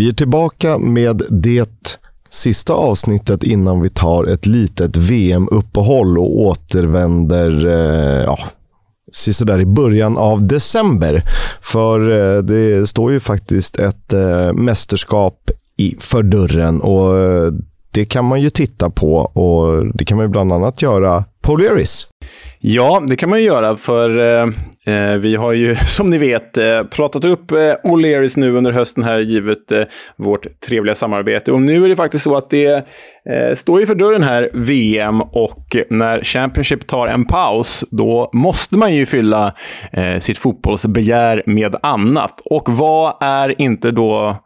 [0.00, 2.00] Vi är tillbaka med det
[2.30, 8.38] sista avsnittet innan vi tar ett litet VM-uppehåll och återvänder eh, ja,
[9.12, 11.24] sisådär i början av december.
[11.60, 17.52] För eh, det står ju faktiskt ett eh, mästerskap i, för dörren och eh,
[17.90, 21.56] det kan man ju titta på och det kan man ju bland annat göra på
[21.56, 22.06] Leris.
[22.62, 24.48] Ja, det kan man ju göra, för eh,
[24.94, 29.04] eh vi har ju som ni vet eh, pratat upp eh, O'Learys nu under hösten
[29.04, 29.82] här, givet eh,
[30.16, 31.52] vårt trevliga samarbete.
[31.52, 32.86] Och nu är det faktiskt så att det
[33.24, 38.78] eh, står ju för dörren här, VM, och när Championship tar en paus, då måste
[38.78, 39.54] man ju fylla
[39.92, 42.40] eh, sitt fotbollsbegär med annat.
[42.44, 44.36] Och vad är inte då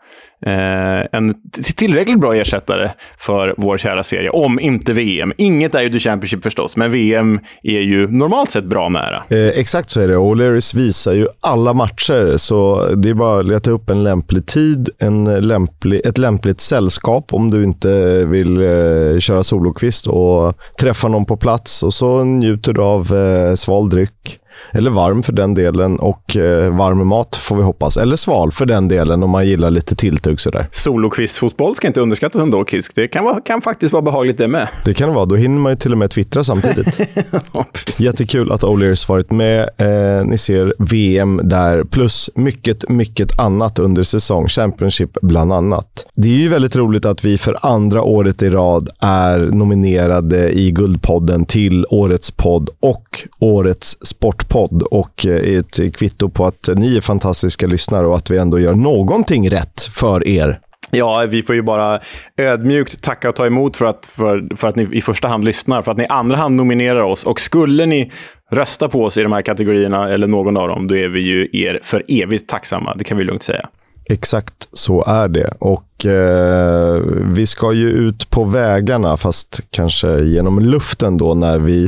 [0.47, 1.35] eh, en
[1.77, 5.33] tillräckligt bra ersättare för vår kära serie, om inte VM.
[5.37, 9.23] Inget är ju The Championship förstås, men VM är ju normalt sett bra nära.
[9.29, 10.17] Eh, exakt så är det.
[10.17, 14.89] O'Learys visar ju alla matcher, så det är bara att leta upp en lämplig tid,
[14.99, 21.25] en lämplig, ett lämpligt sällskap om du inte vill eh, köra solokvist och träffa någon
[21.25, 24.41] på plats och så njuter du av eh, sval dryck
[24.73, 27.97] eller varm för den delen och eh, varm mat får vi hoppas.
[27.97, 30.69] Eller sval för den delen om man gillar lite tilltugg sådär.
[30.73, 32.93] Solokvistfotboll ska inte underskattas ändå, Kisk.
[32.95, 34.69] Det kan, vara, kan faktiskt vara behagligt det med.
[34.85, 35.25] Det kan det vara.
[35.27, 37.01] Då hinner man ju till och med twittra samtidigt.
[37.53, 37.67] ja,
[37.99, 39.61] Jättekul att O'Learys varit med.
[39.61, 44.49] Eh, ni ser VM där, plus mycket, mycket annat under säsong.
[44.49, 46.07] Championship bland annat.
[46.17, 50.71] Det är ju väldigt roligt att vi för andra året i rad är nominerade i
[50.71, 53.97] Guldpodden till Årets podd och Årets
[54.49, 58.39] podd Och eh, är ett kvitto på att ni är fantastiska lyssnare och att vi
[58.39, 60.61] ändå gör någonting rätt för er.
[60.91, 62.01] Ja, vi får ju bara
[62.37, 65.83] ödmjukt tacka och ta emot för att, för, för att ni i första hand lyssnar,
[65.83, 67.25] för att ni i andra hand nominerar oss.
[67.25, 68.11] Och skulle ni
[68.51, 71.49] rösta på oss i de här kategorierna, eller någon av dem, då är vi ju
[71.53, 72.95] er för evigt tacksamma.
[72.95, 73.69] Det kan vi lugnt säga.
[74.11, 75.55] Exakt så är det.
[75.59, 77.03] Och eh,
[77.35, 81.85] Vi ska ju ut på vägarna, fast kanske genom luften då, när vi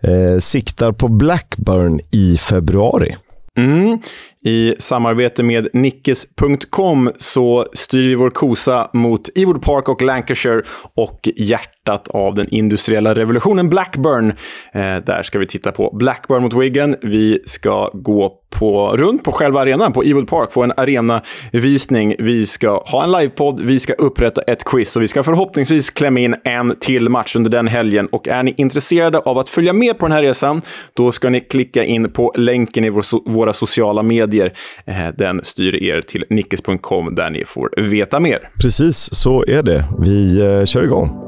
[0.00, 3.16] eh, siktar på Blackburn i februari.
[3.56, 3.98] Mm.
[4.48, 10.62] I samarbete med Nickes.com så styr vi vår kosa mot Ewood Park och Lancashire
[10.94, 14.30] och hjärtat av den industriella revolutionen Blackburn.
[14.72, 16.96] Eh, där ska vi titta på Blackburn mot Wigan.
[17.02, 22.14] Vi ska gå på, runt på själva arenan, på Ewood Park, få en arenavisning.
[22.18, 26.20] Vi ska ha en livepodd, vi ska upprätta ett quiz och vi ska förhoppningsvis klämma
[26.20, 28.06] in en till match under den helgen.
[28.06, 30.60] Och är ni intresserade av att följa med på den här resan,
[30.94, 34.52] då ska ni klicka in på länken i vår, våra sociala medier medier.
[34.86, 38.50] Eh, den styr er till nickes.com där ni får veta mer.
[38.62, 39.84] Precis, så är det.
[40.04, 41.27] Vi eh, kör igång.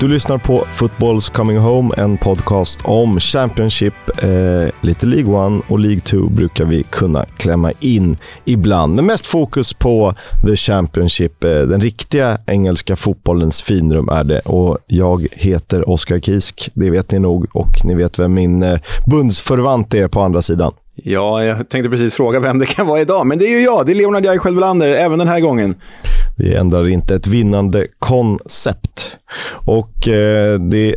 [0.00, 3.94] Du lyssnar på Footballs Coming Home, en podcast om Championship.
[4.22, 8.94] Eh, lite League 1 och League 2 brukar vi kunna klämma in ibland.
[8.94, 10.12] Men mest fokus på
[10.46, 11.44] The Championship.
[11.44, 14.40] Eh, den riktiga engelska fotbollens finrum är det.
[14.40, 17.46] Och jag heter Oskar Kisk, det vet ni nog.
[17.52, 20.72] Och ni vet vem min eh, bundsförvant är på andra sidan.
[20.94, 23.86] Ja, jag tänkte precis fråga vem det kan vara idag, men det är ju jag.
[23.86, 25.74] Det är Leonard Jaj Självlander, även den här gången.
[26.38, 29.18] Vi ändrar inte ett vinnande koncept.
[29.64, 30.94] Och eh, det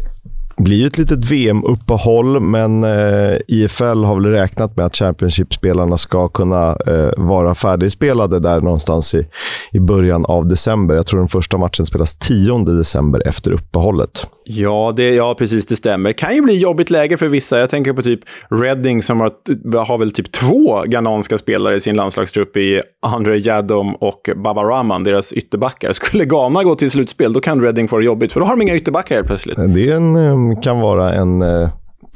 [0.64, 6.28] blir ju ett litet VM-uppehåll, men eh, IFL har väl räknat med att Championship-spelarna ska
[6.28, 9.28] kunna eh, vara färdigspelade där någonstans i,
[9.72, 10.96] i början av december.
[10.96, 14.28] Jag tror den första matchen spelas 10 december efter uppehållet.
[14.44, 15.66] Ja, det, ja, precis.
[15.66, 16.10] Det stämmer.
[16.10, 17.60] Det kan ju bli jobbigt läge för vissa.
[17.60, 21.96] Jag tänker på typ Reading som har, har väl typ två ghananska spelare i sin
[21.96, 25.94] landslagstrupp i Andre Jadom och Baba Rahman, deras ytterbackar.
[25.94, 28.62] Skulle Ghana gå till slutspel, då kan Reading få det jobbigt, för då har de
[28.62, 29.58] inga ytterbackar helt plötsligt.
[29.74, 30.16] Det en,
[30.56, 31.70] kan vara en eh,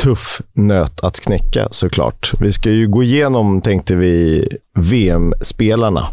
[0.03, 2.31] tuff nöt att knäcka såklart.
[2.39, 4.47] Vi ska ju gå igenom, tänkte vi,
[4.77, 6.07] VM-spelarna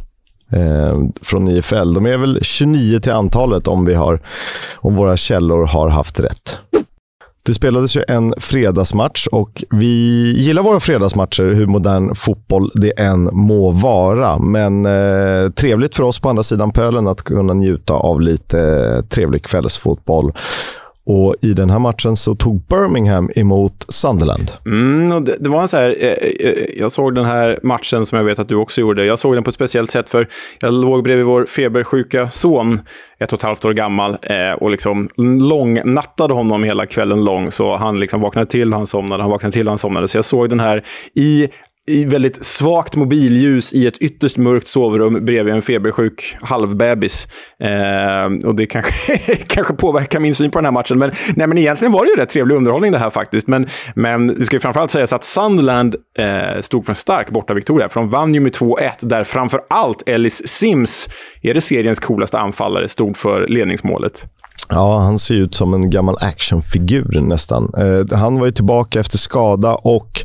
[0.53, 1.94] eh, från IFL.
[1.94, 4.20] De är väl 29 till antalet om, vi har,
[4.76, 6.58] om våra källor har haft rätt.
[7.44, 13.31] Det spelades ju en fredagsmatch och vi gillar våra fredagsmatcher, hur modern fotboll det än
[13.32, 14.38] må vara.
[14.38, 19.05] Men eh, trevligt för oss på andra sidan pölen att kunna njuta av lite eh,
[19.05, 20.32] trevlig kvällsfotboll.
[21.06, 24.52] Och I den här matchen så tog Birmingham emot Sunderland.
[24.66, 28.06] Mm, och det, det, var en så här, eh, eh, jag såg den här matchen
[28.06, 29.04] som jag vet att du också gjorde.
[29.04, 30.28] Jag såg den på ett speciellt sätt för
[30.60, 32.81] jag låg bredvid vår febersjuka son,
[33.19, 35.08] ett och ett halvt år gammal, eh, och liksom
[35.40, 37.50] långnattade honom hela kvällen lång.
[37.50, 40.08] Så han liksom vaknade till och han somnade, han vaknade till och han somnade.
[40.08, 40.84] Så jag såg den här
[41.14, 41.49] i
[41.87, 47.29] i väldigt svagt mobilljus i ett ytterst mörkt sovrum bredvid en febersjuk halvbebis.
[47.61, 50.99] Eh, och det kanske, kanske påverkar min syn på den här matchen.
[50.99, 53.49] Men, nej, men egentligen var det ju rätt trevlig underhållning det här faktiskt.
[53.49, 57.88] Men, men det ska ju framförallt sägas att Sunderland eh, stod för en stark bortaviktoria.
[57.88, 61.08] För de vann ju med 2-1, där framför allt Ellis Sims,
[61.43, 64.25] är det seriens coolaste anfallare, stod för ledningsmålet.
[64.75, 67.71] Ja, han ser ut som en gammal actionfigur nästan.
[67.79, 70.25] Eh, han var ju tillbaka efter skada och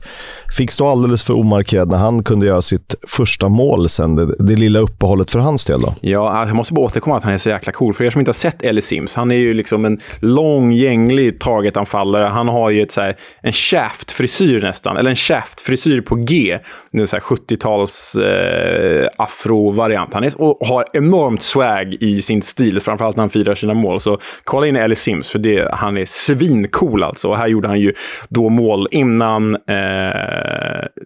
[0.58, 4.56] fick stå alldeles för omarkerad när han kunde göra sitt första mål sen det, det
[4.56, 5.82] lilla uppehållet för hans del.
[5.82, 5.94] Då.
[6.02, 7.94] Ja, jag måste bara återkomma att han är så jäkla cool.
[7.94, 11.40] För er som inte har sett Ellie Sims, han är ju liksom en lång, gänglig
[11.40, 12.26] targetanfallare.
[12.26, 16.60] Han har ju ett, så här, en shaft-frisyr nästan, eller en shaft-frisyr på G.
[16.92, 20.14] En 70-tals eh, afro-variant.
[20.14, 24.00] Han är, och har enormt swag i sin stil, framförallt när han firar sina mål.
[24.00, 27.30] Så kolla in Ellie Sims, för det, han är svincool alltså.
[27.30, 27.94] Och här gjorde han ju
[28.30, 29.62] då mål innan eh,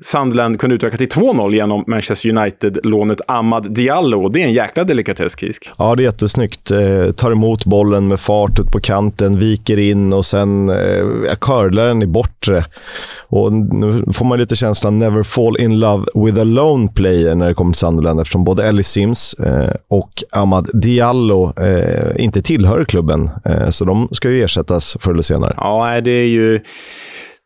[0.01, 4.23] Sunderland kunde utöka till 2-0 genom Manchester United-lånet Ahmad Diallo.
[4.23, 5.69] Och det är en jäkla delikatess, Kisk.
[5.77, 6.71] Ja, det är jättesnyggt.
[6.71, 10.75] Eh, tar emot bollen med fart ut på kanten, viker in och sen eh,
[11.41, 12.63] curlar den i bortre.
[13.27, 17.47] Och nu får man lite känslan never fall in love with a lone player när
[17.47, 22.83] det kommer till Sunderland eftersom både Ellie Sims eh, och Ahmad Diallo eh, inte tillhör
[22.83, 23.29] klubben webben.
[23.45, 25.53] Eh, så de ska ju ersättas förr eller senare.
[25.57, 26.59] Ja, det är ju...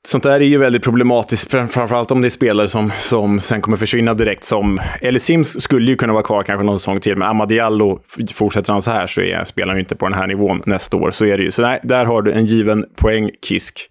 [0.07, 3.77] Sånt där är ju väldigt problematiskt, framförallt om det är spelare som, som sen kommer
[3.77, 4.43] försvinna direkt.
[4.43, 7.99] Som, eller Sims skulle ju kunna vara kvar kanske någon säsong till, men Amadiallo,
[8.33, 10.97] fortsätter han så här så är, spelar han ju inte på den här nivån nästa
[10.97, 11.11] år.
[11.11, 11.51] Så är det ju.
[11.51, 13.89] Så nej, där har du en given poäng, Kisk.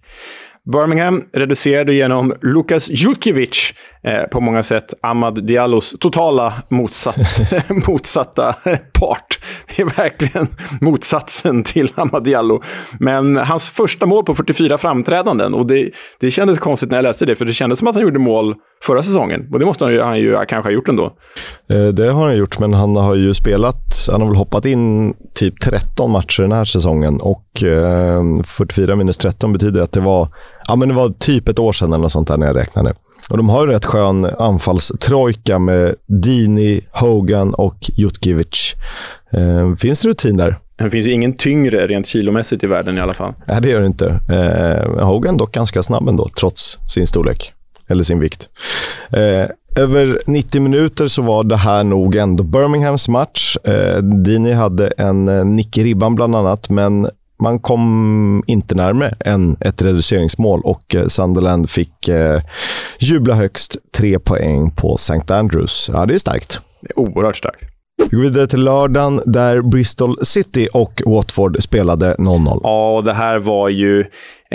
[0.72, 3.74] Birmingham reducerade genom Lukas Jutkiewicz
[4.04, 7.16] eh, på många sätt Ahmad Diallos totala motsatt,
[7.86, 8.54] motsatta
[8.92, 9.38] part.
[9.76, 10.48] Det är verkligen
[10.80, 12.62] motsatsen till Ahmad Diallo.
[12.98, 15.90] Men hans första mål på 44 framträdanden, och det,
[16.20, 18.54] det kändes konstigt när jag läste det, för det kändes som att han gjorde mål
[18.82, 19.48] förra säsongen.
[19.52, 21.04] Och det måste han ju, han ju kanske ha gjort ändå.
[21.70, 25.14] Eh, det har han gjort, men han har ju spelat, han har väl hoppat in
[25.34, 30.28] typ 13 matcher den här säsongen och eh, 44 minus 13 betyder att det var,
[30.66, 32.94] ja, men det var typ ett år sedan eller något sånt där när jag räknade.
[33.30, 38.74] Och de har en rätt skön anfallstrojka med Dini, Hogan och Jutkiewicz.
[39.32, 40.58] Eh, finns det rutin där?
[40.78, 43.34] Det finns ju ingen tyngre rent kilomässigt i världen i alla fall.
[43.48, 44.20] Nej, det gör det inte.
[44.30, 47.52] Eh, Hogan dock ganska snabb ändå, trots sin storlek.
[47.88, 48.48] Eller sin vikt.
[49.10, 53.56] Eh, över 90 minuter så var det här nog ändå Birminghams match.
[53.64, 57.08] Eh, Dini hade en eh, nick i ribban bland annat, men
[57.42, 62.40] man kom inte närmare än ett reduceringsmål och eh, Sunderland fick eh,
[62.98, 65.34] jubla högst tre poäng på St.
[65.34, 65.90] Andrews.
[65.92, 66.60] Ja, det är starkt.
[66.80, 67.64] Det är oerhört starkt.
[68.10, 72.60] Vi går vidare till lördagen där Bristol City och Watford spelade 0-0.
[72.62, 74.04] Ja, det här var ju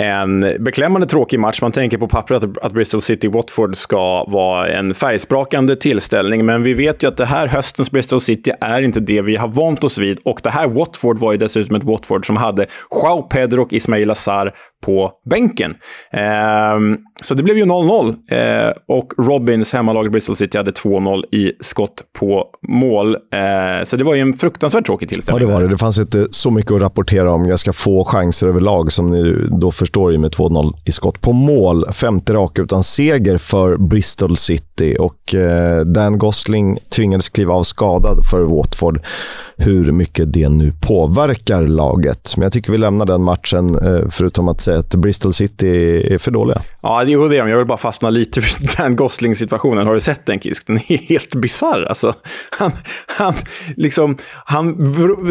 [0.00, 1.62] en beklämmande tråkig match.
[1.62, 7.02] Man tänker på pappret att, Bristol City-Watford ska vara en färgsprakande tillställning, men vi vet
[7.02, 10.18] ju att det här höstens Bristol City är inte det vi har vant oss vid.
[10.24, 14.10] Och det här Watford var ju dessutom ett Watford som hade Joao Pedro och Ismail
[14.10, 15.70] Azar på bänken.
[16.12, 21.52] Eh, så det blev ju 0-0 eh, och Robins hemmalag Bristol City hade 2-0 i
[21.60, 23.14] skott på mål.
[23.14, 25.42] Eh, så det var ju en fruktansvärt tråkig tillställning.
[25.42, 25.68] Ja, det var det.
[25.68, 29.70] Det fanns inte så mycket att rapportera om ganska få chanser överlag som ni då
[29.70, 31.92] förstår ju med 2-0 i skott på mål.
[31.92, 38.24] Femte raka utan seger för Bristol City och eh, Dan Gosling tvingades kliva av skadad
[38.30, 39.00] för Watford.
[39.56, 42.36] Hur mycket det nu påverkar laget.
[42.36, 45.68] Men jag tycker vi lämnar den matchen, eh, förutom att säga att Bristol City
[46.14, 46.60] är för dåliga.
[46.82, 47.36] Ja, det är det.
[47.36, 49.86] Jag vill bara fastna lite för Dan Gosling-situationen.
[49.86, 50.66] Har du sett den, Kisk?
[50.66, 51.86] Den är helt bisarr.
[51.88, 52.14] Alltså,
[52.50, 52.72] han,
[53.06, 53.34] han,
[53.76, 54.76] liksom, han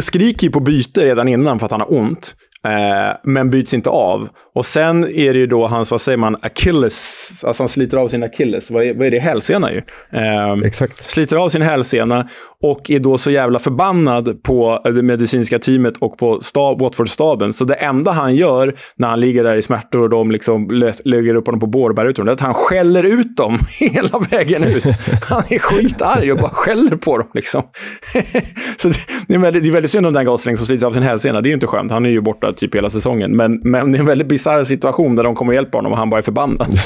[0.01, 2.35] skriker på byte redan innan för att han har ont.
[2.65, 4.29] Eh, men byts inte av.
[4.55, 8.07] Och sen är det ju då hans, vad säger man, Achilles, alltså han sliter av
[8.07, 8.71] sin Achilles.
[8.71, 9.19] Vad är, vad är det?
[9.19, 9.81] Hälsena ju.
[10.13, 11.03] Eh, Exakt.
[11.03, 12.27] Sliter av sin hälsena
[12.61, 17.53] och är då så jävla förbannad på det medicinska teamet och på stab, Watford-staben.
[17.53, 20.69] Så det enda han gör när han ligger där i smärtor och de liksom
[21.03, 24.83] lägger upp honom på bårberg det är att han skäller ut dem hela vägen ut.
[25.29, 27.27] Han är skitarg och bara skäller på dem.
[27.33, 27.61] Liksom.
[28.77, 28.89] så
[29.27, 31.41] det är, väldigt, det är väldigt synd om den Gosling som sliter av sin hälsena.
[31.41, 31.91] Det är ju inte skönt.
[31.91, 33.35] Han är ju borta typ hela säsongen.
[33.35, 35.97] Men, men det är en väldigt bisarr situation där de kommer och hjälper honom och
[35.97, 36.67] han bara är förbannad.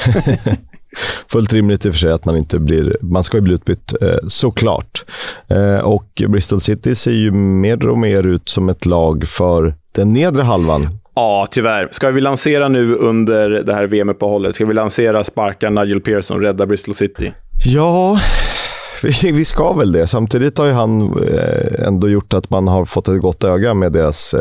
[1.32, 2.98] Fullt rimligt i och för sig att man inte blir...
[3.02, 5.06] Man ska ju bli utbytt, eh, såklart.
[5.48, 10.14] Eh, och Bristol City ser ju mer och mer ut som ett lag för den
[10.14, 10.88] nedre halvan.
[11.16, 11.88] Ja, tyvärr.
[11.92, 14.56] Ska vi lansera nu under det här VM-uppehållet?
[14.56, 17.34] Ska vi lansera sparka Nigel Pearson, rädda Bristol City?
[17.66, 18.20] Ja,
[19.04, 20.08] vi, vi ska väl det.
[20.08, 23.92] Samtidigt har ju han eh, ändå gjort att man har fått ett gott öga med
[23.92, 24.34] deras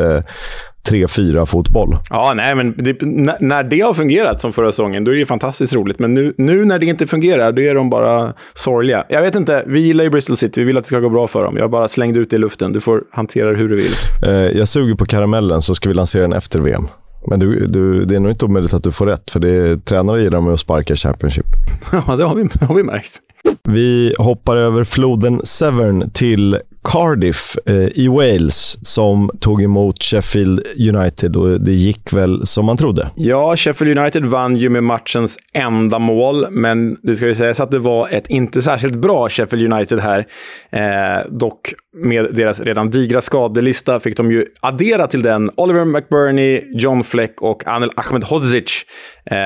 [0.89, 1.97] 3-4 fotboll.
[2.09, 3.01] Ja, nej, men det,
[3.39, 5.99] när det har fungerat som förra säsongen, då är det fantastiskt roligt.
[5.99, 9.05] Men nu, nu när det inte fungerar, då är de bara sorgliga.
[9.09, 11.27] Jag vet inte, vi gillar ju Bristol City, vi vill att det ska gå bra
[11.27, 11.57] för dem.
[11.57, 13.91] Jag bara slängde ut det i luften, du får hantera det hur du vill.
[14.27, 16.87] Eh, jag suger på karamellen, så ska vi lansera den efter VM.
[17.27, 20.23] Men du, du, det är nog inte omöjligt att du får rätt, för det tränare
[20.23, 21.45] gillar med att sparka Championship.
[22.07, 23.19] Ja, det har vi, har vi märkt.
[23.63, 31.35] Vi hoppar över floden Severn till Cardiff eh, i Wales som tog emot Sheffield United
[31.35, 33.09] och det gick väl som man trodde.
[33.15, 37.71] Ja, Sheffield United vann ju med matchens enda mål, men det ska ju sägas att
[37.71, 40.25] det var ett inte särskilt bra Sheffield United här.
[40.71, 46.63] Eh, dock med deras redan digra skadelista fick de ju addera till den Oliver McBurney,
[46.73, 48.85] John Fleck och Anel Ahmedhodzic.
[49.25, 49.37] Eh,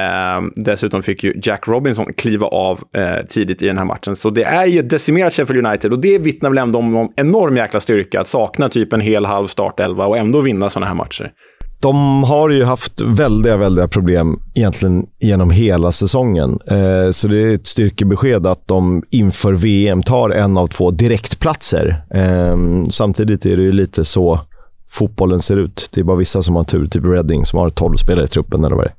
[0.55, 4.15] dessutom fick ju Jack Robinson kliva av eh, tidigt i den här matchen.
[4.15, 7.26] Så det är ju ett decimerat Sheffield United och det vittnar väl ändå om, en
[7.27, 10.95] enorm jäkla styrka att sakna typ en hel halv startelva och ändå vinna sådana här
[10.95, 11.31] matcher.
[11.81, 16.59] De har ju haft väldiga, väldiga problem egentligen genom hela säsongen.
[16.67, 22.03] Eh, så det är ett styrkebesked att de inför VM tar en av två direktplatser.
[22.13, 22.57] Eh,
[22.89, 24.39] samtidigt är det ju lite så
[24.89, 25.89] fotbollen ser ut.
[25.93, 28.63] Det är bara vissa som har tur, typ Reading som har 12 spelare i truppen
[28.63, 28.93] eller vad det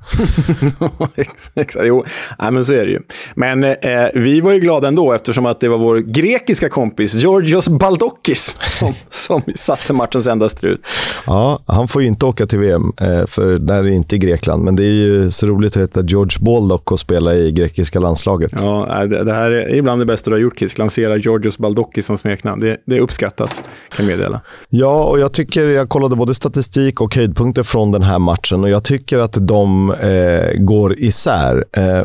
[1.21, 1.29] är.
[1.61, 2.05] Exakt, jo,
[2.39, 3.01] Nej, men så är det ju.
[3.35, 3.75] Men eh,
[4.15, 8.93] vi var ju glada ändå eftersom att det var vår grekiska kompis Georgios Baldokis som,
[9.09, 10.87] som satte matchens enda strut.
[11.27, 14.19] Ja, han får ju inte åka till VM, eh, för där är det inte i
[14.19, 14.65] Grekland.
[14.65, 18.53] Men det är ju så roligt att heta George Baldock och spela i grekiska landslaget.
[18.63, 20.79] Ja, det, det här är ibland det bästa du har gjort, Kisk.
[20.79, 22.61] Lansera Georgios Baldokis som smeknamn.
[22.61, 23.63] Det, det uppskattas,
[23.97, 24.41] kan jag meddela.
[24.69, 28.71] Ja, och jag tycker jag kollade både statistik och höjdpunkter från den här matchen och
[28.71, 31.65] jag tycker att de eh, går isär.
[31.73, 32.05] Eh,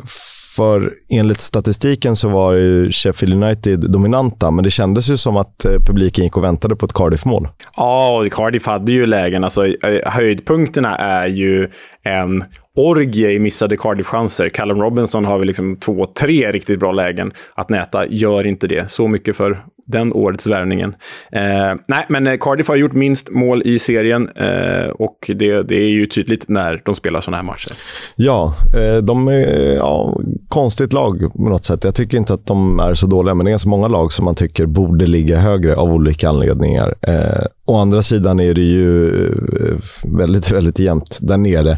[0.56, 5.72] för enligt statistiken så var Sheffield United dominanta, men det kändes ju som att eh,
[5.88, 7.48] publiken gick och väntade på ett Cardiff-mål.
[7.78, 9.44] Ja, Cardiff hade ju lägen.
[9.44, 11.68] Alltså, eh, höjdpunkterna är ju
[12.04, 12.44] en
[12.76, 14.50] orgie i missade Cardiff-chanser.
[14.50, 18.08] Callum Robinson har väl liksom två, tre riktigt bra lägen att näta.
[18.08, 18.92] Gör inte det.
[18.92, 20.96] Så mycket för den årets värvningen.
[21.32, 25.76] Eh, nej, men eh, Cardiff har gjort minst mål i serien eh, och det, det,
[25.76, 27.72] är ju tydligt när de spelar sådana här matcher.
[28.16, 31.84] Ja, eh, de är ja, konstigt lag på något sätt.
[31.84, 34.26] Jag tycker inte att de är så dåliga, men det är ganska många lag som
[34.26, 36.96] man tycker borde ligga högre av olika anledningar.
[37.02, 39.78] Eh, Å andra sidan är det ju eh,
[40.18, 41.78] väldigt, väldigt jämnt där nere.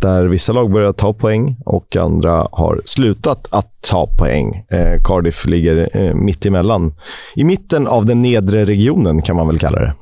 [0.00, 4.64] Där vissa lag börjar ta poäng och andra har slutat att ta poäng.
[4.68, 6.92] Eh, Cardiff ligger eh, mitt emellan.
[7.34, 9.94] I mitten av den nedre regionen kan man väl kalla det.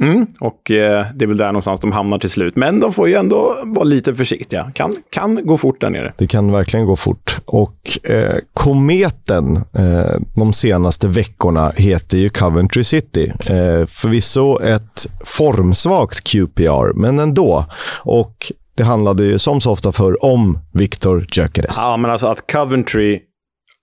[0.00, 2.56] Mm, och eh, det är väl där någonstans de hamnar till slut.
[2.56, 4.70] Men de får ju ändå vara lite försiktiga.
[4.74, 6.12] Kan, kan gå fort där nere.
[6.18, 7.38] Det kan verkligen gå fort.
[7.44, 13.32] Och eh, kometen eh, de senaste veckorna heter ju Coventry City.
[13.46, 17.64] Eh, förvisso ett formsvagt QPR, men ändå.
[18.02, 21.80] Och det handlade ju som så ofta förr om Victor Gyökeres.
[21.84, 23.20] Ja, men alltså att Coventry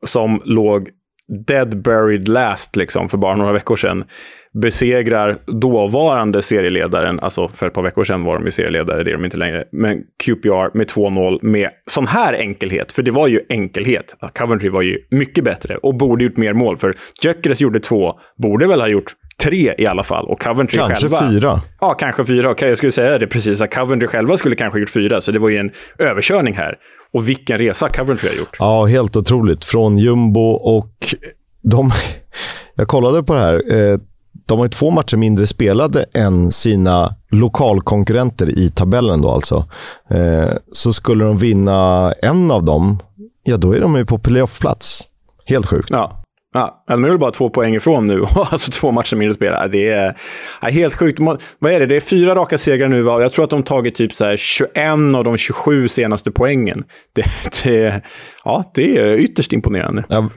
[0.06, 0.90] som låg
[1.48, 4.04] dead buried last liksom för bara några veckor sedan
[4.62, 9.14] besegrar dåvarande serieledaren, alltså för ett par veckor sedan var de ju serieledare, det är
[9.14, 13.42] de inte längre, men QPR med 2-0 med sån här enkelhet, för det var ju
[13.50, 14.16] enkelhet.
[14.38, 16.94] Coventry var ju mycket bättre och borde gjort mer mål, för
[17.24, 20.26] Gyökeres gjorde två, borde väl ha gjort tre i alla fall.
[20.26, 21.30] Och Coventry kanske själva...
[21.30, 21.60] fyra.
[21.82, 22.56] Ja, kanske fyra.
[22.60, 25.50] Jag skulle säga det precis, att Coventry själva skulle kanske gjort fyra, så det var
[25.50, 26.76] ju en överkörning här.
[27.14, 28.56] Och vilken resa Coventry har gjort.
[28.60, 29.66] Ja, helt otroligt.
[29.66, 30.94] Från jumbo och
[31.62, 31.92] de...
[32.78, 33.62] Jag kollade på det här.
[34.46, 39.22] De har ju två matcher mindre spelade än sina lokalkonkurrenter i tabellen.
[39.22, 39.66] Då alltså.
[40.10, 43.00] Eh, så skulle de vinna en av dem,
[43.44, 45.04] ja då är de ju på playoffplats.
[45.46, 45.90] Helt sjukt.
[45.92, 46.22] Ja.
[46.54, 49.68] Ja, de är väl bara två poäng ifrån nu, alltså två matcher mindre spelare.
[49.68, 50.18] Det är,
[50.62, 51.20] är helt sjukt.
[51.60, 51.86] Vad är det?
[51.86, 53.22] Det är fyra raka segrar nu, va?
[53.22, 54.72] jag tror att de tagit typ så 21
[55.16, 56.84] av de 27 senaste poängen.
[57.14, 57.26] Det,
[57.64, 58.02] det,
[58.46, 60.04] ja, det är ytterst imponerande.
[60.10, 60.30] Ja,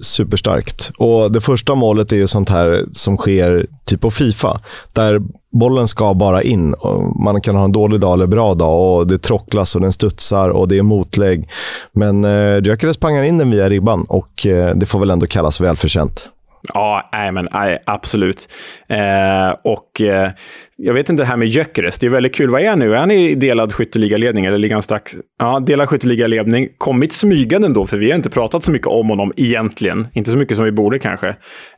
[0.00, 0.92] superstarkt.
[0.98, 4.60] Och Det första målet är ju sånt här som sker typ på Fifa,
[4.92, 5.20] där
[5.52, 6.74] bollen ska bara in.
[7.24, 10.48] Man kan ha en dålig dag eller bra dag och det trocklas och den studsar
[10.48, 11.48] och det är motlägg.
[11.92, 15.60] Men eh, Gyökeres pangar in den via ribban och eh, det får väl ändå kallas
[15.60, 16.28] välförtjänt.
[16.74, 18.48] Ja, nej, men, nej, absolut.
[18.88, 20.30] Eh, och eh,
[20.76, 21.98] jag vet inte det här med Gyökeres.
[21.98, 22.50] Det är väldigt kul.
[22.50, 22.94] Vad är han nu?
[22.94, 25.16] Är han i delad skytteligaledning eller ligger han strax?
[25.38, 26.68] Ja, delad skytteligaledning.
[26.78, 30.08] Kommit smygande ändå, för vi har inte pratat så mycket om honom egentligen.
[30.12, 31.28] Inte så mycket som vi borde kanske.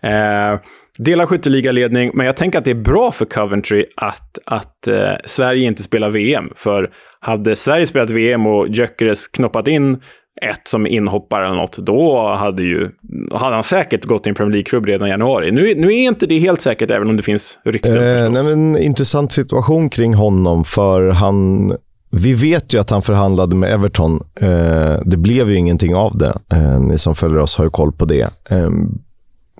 [0.02, 0.58] Eh,
[0.98, 5.66] delad skytteligaledning, men jag tänker att det är bra för Coventry att, att eh, Sverige
[5.66, 6.50] inte spelar VM.
[6.56, 6.90] För
[7.20, 10.00] hade Sverige spelat VM och Gyökeres knoppat in
[10.42, 12.90] ett som inhoppare eller något, då hade, ju,
[13.32, 15.50] hade han säkert gått till en Premier League-klubb redan i januari.
[15.50, 17.96] Nu, nu är inte det helt säkert, även om det finns rykten.
[17.96, 21.72] Eh, nej, men, intressant situation kring honom, för han...
[22.10, 24.20] Vi vet ju att han förhandlade med Everton.
[24.40, 26.38] Eh, det blev ju ingenting av det.
[26.52, 28.30] Eh, ni som följer oss har ju koll på det.
[28.50, 28.70] Eh,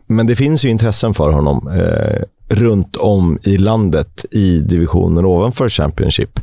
[0.06, 2.22] men det finns ju intressen för honom eh,
[2.56, 6.40] runt om i landet i divisioner ovanför Championship.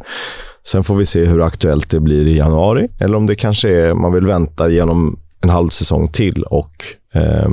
[0.68, 3.94] Sen får vi se hur aktuellt det blir i januari, eller om det kanske är
[3.94, 7.50] man vill vänta genom en halv säsong till och eh,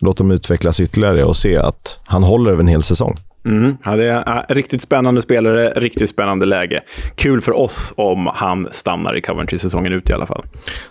[0.00, 3.16] låta dem utvecklas ytterligare och se att han håller över en hel säsong.
[3.46, 6.82] Mm, ja, det är äh, riktigt spännande spelare, riktigt spännande läge.
[7.14, 10.44] Kul för oss om han stannar i Coventry säsongen ut i alla fall.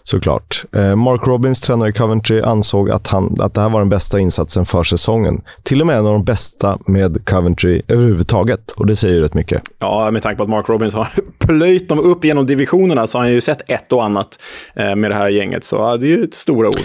[0.04, 0.64] Såklart.
[0.76, 4.20] Eh, Mark Robbins, tränare i Coventry, ansåg att, han, att det här var den bästa
[4.20, 5.42] insatsen för säsongen.
[5.64, 8.72] Till och med en av de bästa med Coventry överhuvudtaget.
[8.72, 9.62] Och det säger rätt mycket.
[9.80, 11.08] Ja, med tanke på att Mark Robbins har
[11.40, 14.40] plöjt dem upp genom divisionerna så har han ju sett ett och annat
[14.76, 15.64] eh, med det här gänget.
[15.64, 16.76] Så det är ju ett stora ord.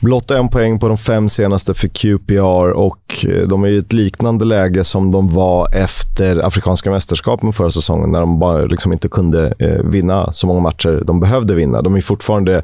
[0.00, 3.92] Blott en poäng på de fem senaste för QPR och eh, de är i ett
[3.92, 9.08] liknande läge som de var efter Afrikanska mästerskapen förra säsongen när de bara liksom inte
[9.08, 11.82] kunde eh, vinna så många matcher de behövde vinna.
[11.82, 12.62] De är fortfarande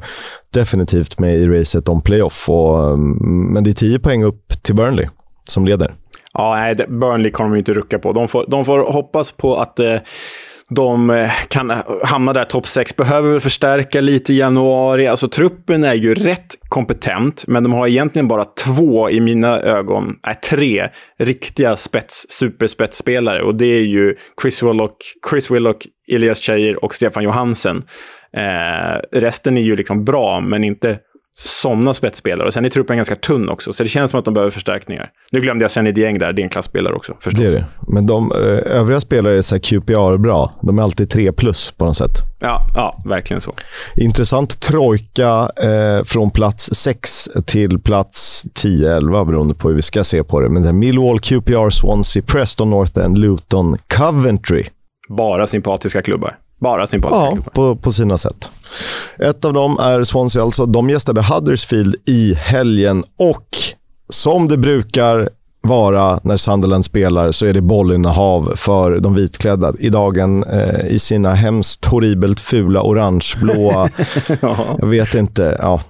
[0.53, 4.75] definitivt med i racet om playoff, och, mm, men det är tio poäng upp till
[4.75, 5.07] Burnley
[5.45, 5.93] som leder.
[6.33, 8.13] Ja, nej, Burnley kommer de inte rucka på.
[8.13, 9.95] De får, de får hoppas på att eh,
[10.69, 15.07] de eh, kan eh, hamna där topp 6, behöver väl förstärka lite i januari.
[15.07, 20.15] Alltså truppen är ju rätt kompetent, men de har egentligen bara två, i mina ögon,
[20.25, 23.43] nej tre riktiga spets, superspetsspelare.
[23.43, 24.97] Och det är ju Chris Willock,
[25.29, 27.83] Chris Willock Elias Cheyer och Stefan Johansen.
[28.33, 30.99] Eh, resten är ju liksom bra, men inte
[31.39, 32.47] sådana spetsspelare.
[32.47, 35.09] Och sen är truppen ganska tunn också, så det känns som att de behöver förstärkningar.
[35.31, 37.13] Nu glömde jag Senny Dieng där, det är en klasspelare också.
[37.19, 37.39] Förstås.
[37.39, 37.65] Det är det.
[37.87, 40.59] Men de eh, övriga spelare är så QPR-bra.
[40.61, 42.11] De är alltid tre plus på något sätt.
[42.39, 43.53] Ja, ja verkligen så.
[43.95, 50.23] Intressant trojka eh, från plats 6 till plats 10-11 beroende på hur vi ska se
[50.23, 50.49] på det.
[50.49, 54.63] Men det är Millwall, QPR, Swansea, Preston North End, Luton, Coventry.
[55.09, 56.37] Bara sympatiska klubbar.
[56.59, 57.51] Bara sympatiska ja, klubbar.
[57.51, 58.49] På, på sina sätt.
[59.19, 60.65] Ett av dem är Swansea, alltså.
[60.65, 63.47] De gästade Huddersfield i helgen och
[64.09, 65.29] som det brukar
[65.61, 69.73] vara när Sunderland spelar så är det bollinnehav för de vitklädda.
[69.79, 73.89] I dagen eh, i sina hemskt horribelt fula orangeblåa,
[74.41, 74.77] ja.
[74.79, 75.81] jag vet inte, ja,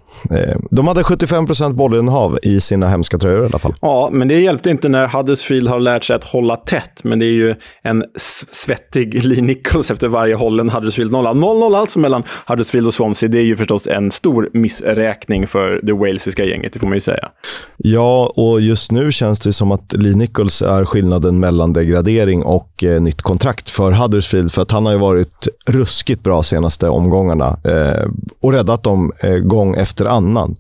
[0.71, 3.73] de hade 75% bollinnehav i sina hemska tröjor i alla fall.
[3.81, 7.03] Ja, men det hjälpte inte när Huddersfield har lärt sig att hålla tätt.
[7.03, 8.03] Men det är ju en
[8.51, 13.29] svettig Lee Nichols efter varje hållen Huddersfield 0 0-0 alltså mellan Huddersfield och Swansea.
[13.29, 17.01] Det är ju förstås en stor missräkning för det walesiska gänget, det får man ju
[17.01, 17.29] säga.
[17.77, 22.83] Ja, och just nu känns det som att Lee Nichols är skillnaden mellan degradering och
[22.83, 24.51] eh, nytt kontrakt för Huddersfield.
[24.51, 28.09] För att han har ju varit ruskigt bra senaste omgångarna eh,
[28.41, 30.55] och räddat dem eh, gång efter annan.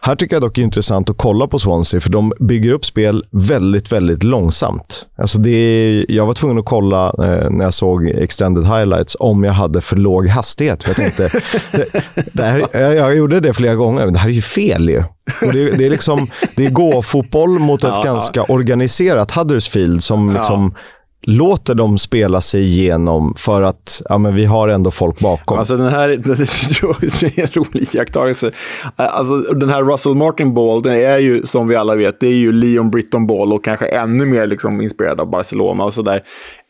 [0.00, 2.84] Här tycker jag dock det är intressant att kolla på Swansea, för de bygger upp
[2.84, 5.06] spel väldigt, väldigt långsamt.
[5.18, 9.44] Alltså det är, jag var tvungen att kolla eh, när jag såg extended highlights om
[9.44, 10.82] jag hade för låg hastighet.
[10.82, 11.30] För jag tänkte,
[11.72, 11.86] det,
[12.32, 15.02] det här, jag, jag gjorde det flera gånger, men det här är ju fel ju.
[15.40, 16.26] Det, det är liksom,
[16.56, 18.54] det är gå-fotboll mot ett ja, ganska ja.
[18.54, 20.74] organiserat Huddersfield som liksom
[21.26, 25.58] låter dem spela sig igenom för att ja, men vi har ändå folk bakom.
[25.58, 26.08] Alltså den här,
[27.20, 28.50] det är en rolig iakttagelse.
[28.96, 32.32] Alltså den här Russell Martin Ball, den är ju som vi alla vet, det är
[32.32, 36.22] ju Leon Britton Ball och kanske ännu mer liksom inspirerad av Barcelona och sådär.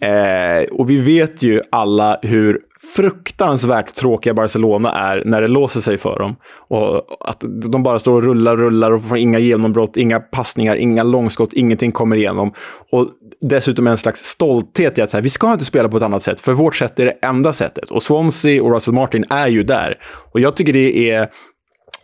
[0.03, 2.61] Eh, och vi vet ju alla hur
[2.97, 6.37] fruktansvärt tråkiga Barcelona är när det låser sig för dem.
[6.69, 10.77] Och att de bara står och rullar och rullar och får inga genombrott, inga passningar,
[10.77, 12.53] inga långskott, ingenting kommer igenom.
[12.90, 13.09] Och
[13.49, 16.23] dessutom en slags stolthet i att så här, vi ska inte spela på ett annat
[16.23, 17.91] sätt, för vårt sätt är det enda sättet.
[17.91, 19.99] Och Swansea och Russell Martin är ju där.
[20.33, 21.29] Och jag tycker det är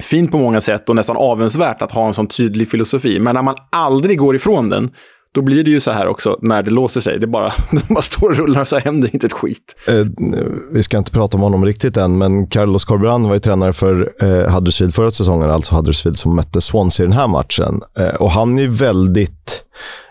[0.03, 3.19] fint på många sätt och nästan avundsvärt att ha en sån tydlig filosofi.
[3.21, 4.91] Men när man aldrig går ifrån den,
[5.35, 7.19] då blir det ju så här också när det låser sig.
[7.19, 9.77] Det bara, det bara står och rullar så händer inte ett skit.
[9.87, 10.07] Eh,
[10.73, 14.13] vi ska inte prata om honom riktigt än, men Carlos Corberan var ju tränare för
[14.23, 17.81] eh, Huddersfield förra säsongen, alltså Huddersfield som mötte Swansea i den här matchen.
[17.99, 19.65] Eh, och han är ju väldigt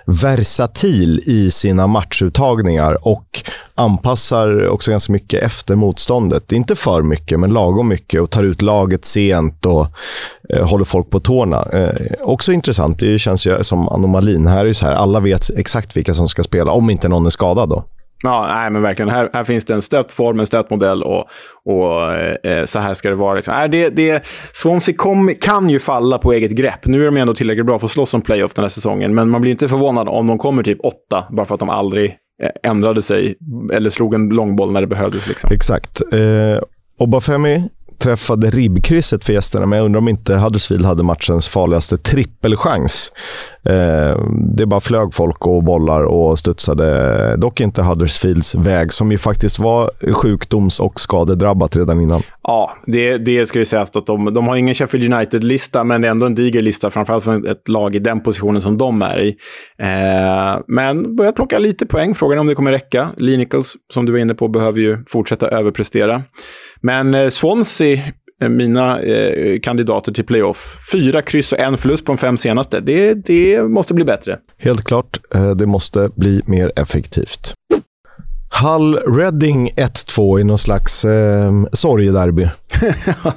[0.06, 3.44] versatil i sina matchuttagningar och
[3.76, 6.52] anpassar också ganska mycket efter motståndet.
[6.52, 9.88] Inte för mycket, men lagom mycket och tar ut laget sent och
[10.54, 11.68] eh, håller folk på tårna.
[11.74, 13.00] Eh, också intressant.
[13.00, 14.48] Det känns ju som anomalin.
[14.48, 17.30] Här är så här, alla vet exakt vilka som ska spela, om inte någon är
[17.30, 17.86] skadad då.
[18.24, 19.10] Ja, nej, men verkligen.
[19.10, 21.26] Här, här finns det en stöpt form, en stöpt modell och,
[21.66, 23.36] och eh, eh, så här ska det vara.
[23.36, 23.54] Liksom.
[23.54, 26.86] Äh, det, det, Swansea kom, kan ju falla på eget grepp.
[26.86, 29.30] Nu är de ändå tillräckligt bra för att slåss om playoff den här säsongen, men
[29.30, 32.72] man blir inte förvånad om de kommer typ åtta, bara för att de aldrig eh,
[32.72, 33.36] ändrade sig
[33.74, 35.28] eller slog en långboll när det behövdes.
[35.28, 35.50] Liksom.
[35.54, 36.02] Exakt.
[36.14, 36.62] Eh,
[37.00, 43.12] Obafemi träffade ribbkrysset för gästerna, men jag undrar om inte Huddersfield hade matchens farligaste trippelchans.
[43.66, 47.36] Eh, det bara flög folk och bollar och studsade.
[47.38, 52.24] Dock inte Huddersfields väg, som ju faktiskt var sjukdoms och skadedrabbat redan innan.
[52.50, 56.08] Ja, det, det ska ju sägas att de, de har ingen Sheffield United-lista, men det
[56.08, 59.20] är ändå en diger lista, framförallt för ett lag i den positionen som de är
[59.20, 59.36] i.
[59.78, 62.16] Eh, men börjat plocka lite poäng.
[62.16, 63.10] Frågan är om det kommer räcka.
[63.18, 66.24] Lee Nichols, som du var inne på, behöver ju fortsätta överprestera.
[66.82, 68.00] Men eh, Swansea
[68.42, 70.76] eh, mina eh, kandidater till playoff.
[70.92, 72.80] Fyra kryss och en förlust på de fem senaste.
[72.80, 74.40] Det, det måste bli bättre.
[74.58, 75.20] Helt klart.
[75.36, 77.54] Eh, det måste bli mer effektivt.
[78.64, 82.44] Hull Reading 1-2 i någon slags eh, sorgederby.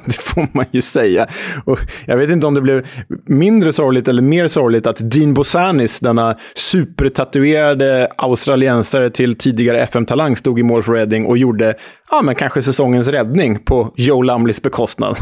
[0.07, 1.27] det får man ju säga.
[1.65, 2.87] Och jag vet inte om det blev
[3.27, 10.59] mindre sorgligt eller mer sorgligt att Dean Bosanis, denna supertatuerade australiensare till tidigare FM-talang, stod
[10.59, 11.75] i mål för Reading och gjorde
[12.11, 15.17] ja, men kanske säsongens räddning på Joe Lumleys bekostnad.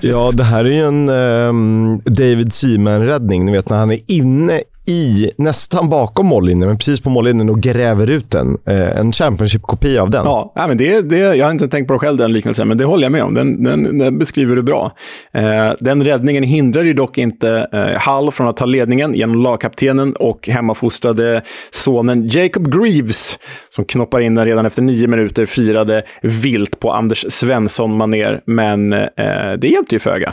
[0.00, 3.44] ja, det här är ju en eh, David Seaman-räddning.
[3.44, 7.60] Ni vet när han är inne i, nästan bakom mållinjen, men precis på mållinjen och
[7.60, 8.58] gräver ut den.
[8.66, 10.24] Eh, en Championship-kopia av den.
[10.24, 12.84] Ja, men det, det, jag har inte tänkt på det själv, den liknelsen, men det
[12.84, 13.34] håller jag med om.
[13.34, 14.92] Den, den, den beskriver du bra.
[15.32, 20.12] Eh, den räddningen hindrar ju dock inte eh, Hall från att ta ledningen genom lagkaptenen
[20.12, 26.80] och hemmafostrade sonen Jacob Greaves, som knoppar in den redan efter nio minuter, firade vilt
[26.80, 30.32] på Anders svensson maner men eh, det hjälpte ju föga.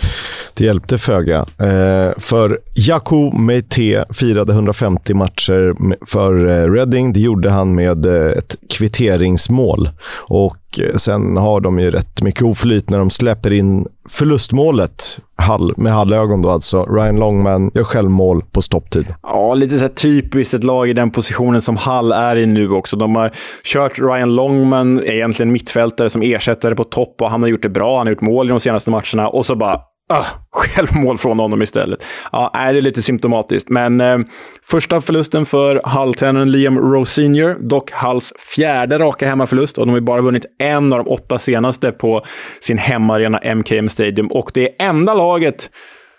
[0.53, 1.37] Det hjälpte föga.
[1.37, 5.75] Eh, för Jaco Meite firade 150 matcher
[6.05, 7.13] för eh, Reading.
[7.13, 9.89] Det gjorde han med eh, ett kvitteringsmål.
[10.27, 15.73] Och eh, sen har de ju rätt mycket oflyt när de släpper in förlustmålet Hall,
[15.77, 16.85] med Hallögon då alltså.
[16.85, 19.05] Ryan Longman gör självmål på stopptid.
[19.23, 22.97] Ja, lite så typiskt ett lag i den positionen som Hall är i nu också.
[22.97, 23.31] De har
[23.63, 27.97] kört Ryan Longman, egentligen mittfältare, som ersättare på topp och han har gjort det bra.
[27.97, 29.79] Han har gjort mål i de senaste matcherna och så bara
[30.11, 32.05] Uh, självmål från honom istället.
[32.31, 33.69] Ja, är det är lite symptomatiskt.
[33.69, 34.17] Men eh,
[34.63, 37.69] första förlusten för Hull-tränaren Liam Rose Senior.
[37.69, 41.91] Dock Hulls fjärde raka hemmaförlust och de har bara vunnit en av de åtta senaste
[41.91, 42.23] på
[42.59, 44.27] sin hemmaarena MKM Stadium.
[44.27, 45.69] Och det är enda laget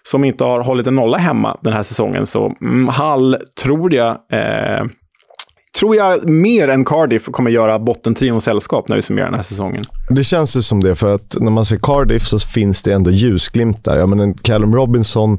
[0.02, 2.26] som inte har hållit en nolla hemma den här säsongen.
[2.26, 4.84] Så mm, Hall tror jag eh,
[5.78, 9.84] tror jag mer än Cardiff kommer göra bottentrion sällskap när vi summerar den här säsongen.
[10.08, 13.10] Det känns ju som det, för att när man ser Cardiff så finns det ändå
[13.10, 13.98] ljusglimtar.
[13.98, 15.38] Jag menar, Callum Robinson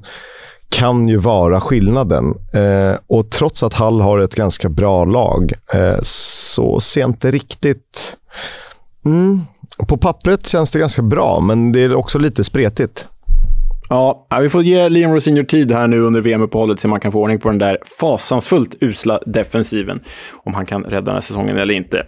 [0.70, 2.34] kan ju vara skillnaden.
[2.54, 7.32] Eh, och trots att Hall har ett ganska bra lag eh, så ser jag inte
[7.32, 8.18] riktigt...
[9.06, 9.42] Mm.
[9.88, 13.08] På pappret känns det ganska bra, men det är också lite spretigt.
[13.90, 17.20] Ja, vi får ge Liam Rosinior tid här nu under VM-uppehållet så man kan få
[17.20, 20.00] ordning på den där fasansfullt usla defensiven.
[20.44, 22.06] Om han kan rädda den här säsongen eller inte.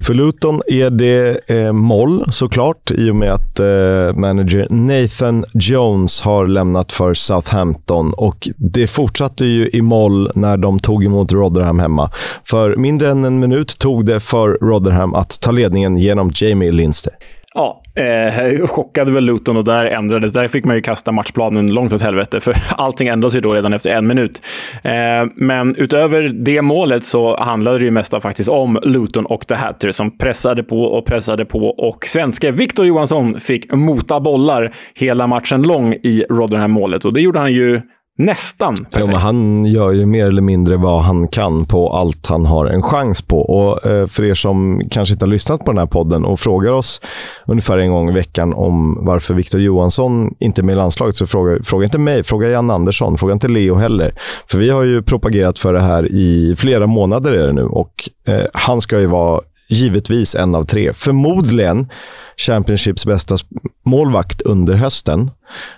[0.00, 3.66] För Luton är det eh, moll såklart i och med att eh,
[4.14, 8.12] manager Nathan Jones har lämnat för Southampton.
[8.16, 12.10] Och det fortsatte ju i moll när de tog emot Rotherham hemma.
[12.44, 17.16] För mindre än en minut tog det för Rotherham att ta ledningen genom Jamie Lindstedt.
[17.56, 20.32] Ja, eh, chockade väl Luton och där ändrades.
[20.32, 23.72] Där fick man ju kasta matchplanen långt åt helvete, för allting ändras ju då redan
[23.72, 24.42] efter en minut.
[24.82, 24.92] Eh,
[25.36, 29.90] men utöver det målet så handlade det ju mesta faktiskt om Luton och The Hatter
[29.90, 35.62] som pressade på och pressade på och svenske Victor Johansson fick mota bollar hela matchen
[35.62, 37.04] lång i Rotherham-målet.
[37.04, 37.80] Och det gjorde han ju
[38.18, 38.96] Nästan perfekt.
[38.98, 42.66] Ja, men han gör ju mer eller mindre vad han kan på allt han har
[42.66, 43.40] en chans på.
[43.40, 46.72] Och eh, För er som kanske inte har lyssnat på den här podden och frågar
[46.72, 47.00] oss
[47.46, 51.26] ungefär en gång i veckan om varför Victor Johansson inte är med i landslaget, så
[51.26, 54.14] fråga, fråga inte mig, fråga Jan Andersson, fråga inte Leo heller.
[54.50, 57.92] För vi har ju propagerat för det här i flera månader är det nu och
[58.28, 60.92] eh, han ska ju vara givetvis en av tre.
[60.92, 61.88] Förmodligen
[62.36, 63.36] Championships bästa
[63.84, 65.30] målvakt under hösten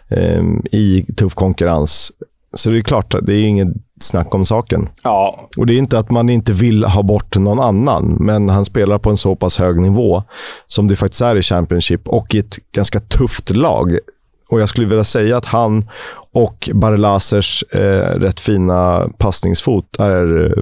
[0.09, 2.13] eh, i tuff konkurrens.
[2.55, 3.69] Så det är klart, det är inget
[4.01, 4.89] snack om saken.
[5.03, 5.49] Ja.
[5.57, 8.99] Och Det är inte att man inte vill ha bort någon annan, men han spelar
[8.99, 10.23] på en så pass hög nivå
[10.67, 13.99] som det faktiskt är i Championship och i ett ganska tufft lag.
[14.51, 15.89] Och Jag skulle vilja säga att han
[16.33, 20.55] och Barlasers eh, rätt fina passningsfot är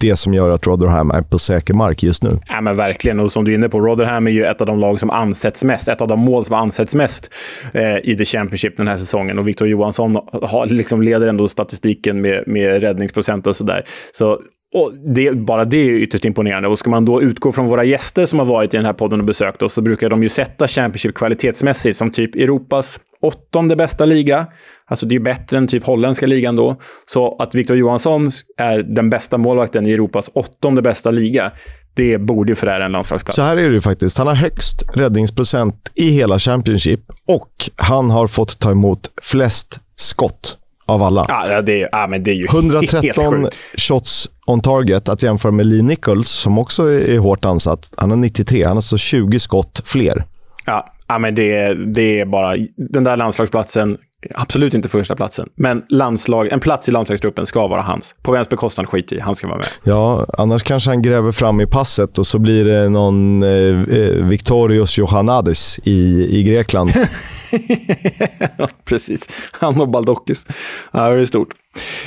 [0.00, 2.38] det som gör att Rotherham är på säker mark just nu.
[2.46, 3.20] Ja, men verkligen.
[3.20, 5.64] Och som du är inne på, Rotherham är ju ett av de lag som ansätts
[5.64, 5.88] mest.
[5.88, 7.34] Ett av de mål som ansätts mest
[7.72, 9.38] eh, i The Championship den här säsongen.
[9.38, 13.84] Och Victor Johansson har, liksom leder ändå statistiken med, med räddningsprocent och sådär.
[14.12, 14.40] Så
[14.74, 16.68] och det, bara det är ytterst imponerande.
[16.68, 19.20] Och ska man då utgå från våra gäster som har varit i den här podden
[19.20, 24.04] och besökt oss så brukar de ju sätta Championship kvalitetsmässigt som typ Europas åttonde bästa
[24.04, 24.46] liga.
[24.86, 26.80] Alltså det är bättre än typ holländska ligan då.
[27.06, 31.52] Så att Victor Johansson är den bästa målvakten i Europas åttonde bästa liga,
[31.94, 33.36] det borde ju förära en landslagsplats.
[33.36, 34.18] Så här är det ju faktiskt.
[34.18, 40.58] Han har högst räddningsprocent i hela Championship och han har fått ta emot flest skott
[40.86, 41.26] av alla.
[41.28, 43.46] Ja, det, är, ja, men det är ju 113
[43.78, 47.92] shots on target, att jämföra med Lee Nichols, som också är hårt ansatt.
[47.96, 50.24] Han har 93, han har så 20 skott fler.
[50.64, 52.56] Ja, ja men det, det är bara...
[52.76, 53.98] Den där landslagsplatsen,
[54.34, 58.14] absolut inte första platsen, men landslag, en plats i landslagsgruppen ska vara hans.
[58.22, 59.66] På vems bekostnad skit i, han ska vara med.
[59.84, 64.26] Ja, annars kanske han gräver fram i passet och så blir det någon eh, eh
[64.28, 66.90] Victorios Johannadis i, i Grekland.
[68.84, 69.50] Precis.
[69.52, 70.46] Han och Baldokis.
[70.92, 71.48] Ja, det är stort.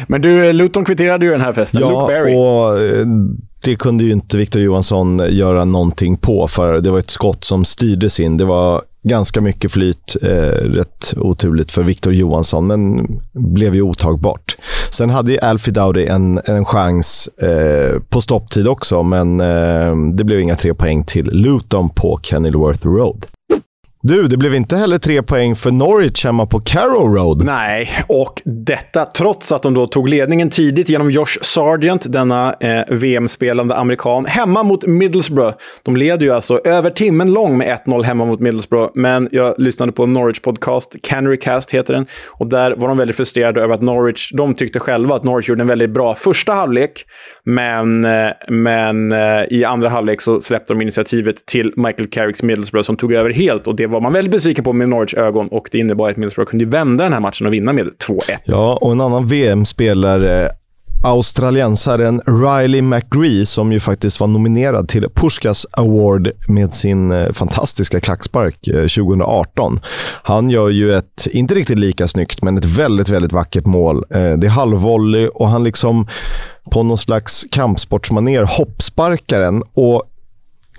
[0.08, 1.82] Men du, Luton kvitterade ju den här festen.
[1.82, 2.04] Ja,
[2.36, 3.06] och eh,
[3.66, 7.66] det kunde ju inte Victor Johansson göra någonting på, för det var ett skott som
[7.66, 8.38] styrdes in.
[8.38, 14.56] Det var ganska mycket flyt, eh, rätt oturligt för Victor Johansson, men blev ju otagbart.
[14.90, 20.24] Sen hade ju Alfie Dowdy en, en chans eh, på stopptid också, men eh, det
[20.24, 23.26] blev inga tre poäng till Luton på Kenilworth Road.
[24.04, 27.44] Du, det blev inte heller tre poäng för Norwich hemma på Carrow Road.
[27.46, 32.84] Nej, och detta trots att de då tog ledningen tidigt genom Josh Sargent, denna eh,
[32.90, 35.56] VM-spelande amerikan, hemma mot Middlesbrough.
[35.84, 39.92] De leder ju alltså över timmen lång med 1-0 hemma mot Middlesbrough, men jag lyssnade
[39.92, 44.32] på Norwich podcast, Canarycast heter den, och där var de väldigt frustrerade över att Norwich,
[44.34, 47.06] de tyckte själva att Norwich gjorde en väldigt bra första halvlek,
[47.44, 52.86] men, eh, men eh, i andra halvlek så släppte de initiativet till Michael Carricks Middlesbrough
[52.86, 55.70] som tog över helt och det var man väldigt besviken på med Norwich ögon och
[55.72, 58.20] det innebar att Middlesbrough kunde vända den här matchen och vinna med 2-1.
[58.44, 60.52] Ja, och en annan VM-spelare eh,
[61.04, 68.00] australiensaren Riley McGree som ju faktiskt var nominerad till Puskas Award med sin eh, fantastiska
[68.00, 69.80] klackspark eh, 2018.
[70.24, 74.06] Han gör ju ett, inte riktigt lika snyggt, men ett väldigt, väldigt vackert mål.
[74.10, 76.08] Det är halvvolley och han liksom
[76.72, 80.04] på någon slags kampsportsmaner hoppsparkar den och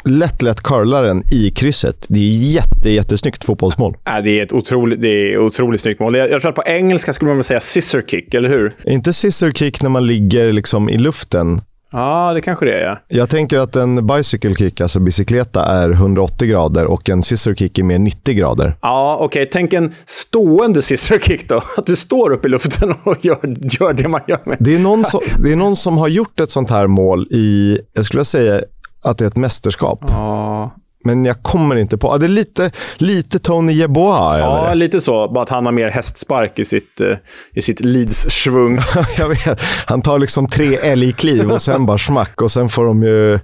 [0.05, 2.07] lätt, lätt curlar den i krysset.
[2.09, 3.97] Det är jätte, jättesnyggt fotbollsmål.
[4.05, 6.17] Ja, det är ett otroligt, det är otroligt snyggt mål.
[6.17, 8.73] Jag, jag tror att på engelska skulle man säga scissor kick, eller hur?
[8.85, 11.61] Inte scissor kick när man ligger liksom i luften.
[11.93, 12.85] Ja, det kanske det är.
[12.85, 12.99] Ja.
[13.09, 17.79] Jag tänker att en bicycle kick, alltså bicykleta, är 180 grader och en scissor kick
[17.79, 18.77] är mer 90 grader.
[18.83, 19.43] Ja, okej.
[19.43, 19.51] Okay.
[19.53, 21.63] Tänk en stående scissor kick då.
[21.77, 24.57] Att du står upp i luften och gör, gör det man gör med.
[24.61, 27.79] Det är, någon som, det är någon som har gjort ett sånt här mål i,
[27.93, 28.61] jag skulle säga,
[29.05, 30.05] att det är ett mästerskap.
[30.09, 30.77] Ja.
[31.05, 32.17] Men jag kommer inte på.
[32.17, 34.75] Det är lite, lite Tony Jeboa Ja, det.
[34.75, 35.29] lite så.
[35.29, 37.17] Bara att han har mer hästspark i sitt, uh,
[37.55, 38.79] i sitt Leeds-svung.
[39.19, 39.61] jag vet.
[39.87, 42.43] Han tar liksom tre älgkliv och sen bara smack.
[42.43, 43.39] Och sen får de ju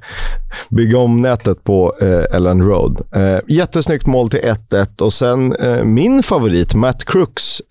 [0.70, 3.00] bygga om nätet på uh, Ellen Road.
[3.16, 7.62] Uh, jättesnyggt mål till 1-1 och sen uh, min favorit, Matt Crooks,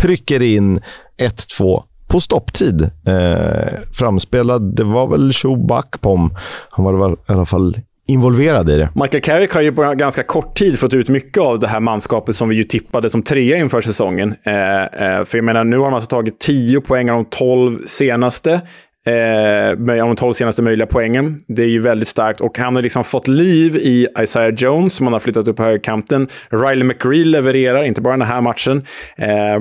[0.00, 0.80] trycker in
[1.20, 2.82] 1-2 på stopptid.
[2.82, 6.34] Eh, framspelad, det var väl Chubak Pom.
[6.70, 7.76] Han var i alla fall
[8.10, 8.88] involverad i det.
[8.94, 12.36] Michael Carrick har ju på ganska kort tid fått ut mycket av det här manskapet
[12.36, 14.34] som vi ju tippade som trea inför säsongen.
[14.44, 17.78] Eh, eh, för jag menar, nu har de alltså tagit 10 poäng av de 12
[17.86, 18.60] senaste.
[19.06, 21.40] Eh, av de 12 senaste möjliga poängen.
[21.48, 25.06] Det är ju väldigt starkt och han har liksom fått liv i Isaiah Jones som
[25.06, 26.28] han har flyttat upp på högerkanten.
[26.50, 28.84] Riley McRee levererar, inte bara den här matchen.
[29.18, 29.60] Eh,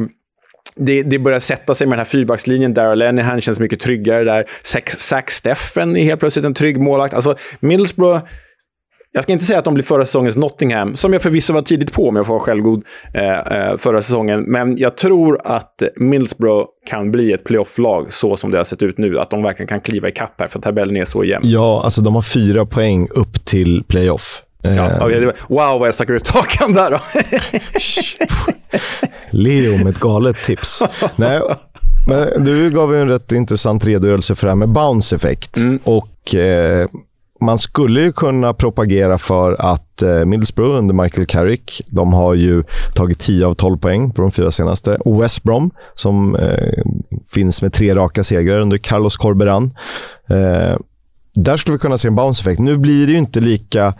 [0.79, 2.73] det, det, börjar sätta sig med den här fyrbackslinjen.
[2.73, 4.45] Daryl Lennihan känns mycket tryggare där.
[4.97, 7.13] Zack Steffen är helt plötsligt en trygg målvakt.
[7.13, 8.19] Alltså, Middlesbrough,
[9.11, 11.93] jag ska inte säga att de blir förra säsongens Nottingham, som jag förvisso var tidigt
[11.93, 14.43] på om jag får vara självgod eh, eh, förra säsongen.
[14.43, 18.97] Men jag tror att Middlesbrough kan bli ett playoff-lag så som det har sett ut
[18.97, 19.19] nu.
[19.19, 21.43] Att de verkligen kan kliva i kapp här, för tabellen är så jämn.
[21.45, 24.43] Ja, alltså de har fyra poäng upp till playoff.
[24.61, 25.31] Ja, eh.
[25.47, 26.99] wow, vad jag stack ut hakan där då.
[29.29, 30.83] Leo med ett galet tips.
[31.15, 31.41] Nej,
[32.07, 35.57] men du gav ju en rätt intressant redogörelse för det här med bounce effekt.
[35.57, 35.79] Mm.
[35.83, 36.87] Och eh,
[37.41, 42.63] man skulle ju kunna propagera för att eh, Middlesbrough under Michael Carrick, de har ju
[42.95, 44.95] tagit 10 av 12 poäng på de fyra senaste.
[44.95, 46.83] Och West Brom, som eh,
[47.33, 49.73] finns med tre raka segrar under Carlos Corberan.
[50.29, 50.77] Eh,
[51.43, 52.59] där skulle vi kunna se en bounce-effekt.
[52.59, 53.93] Nu blir det ju inte lika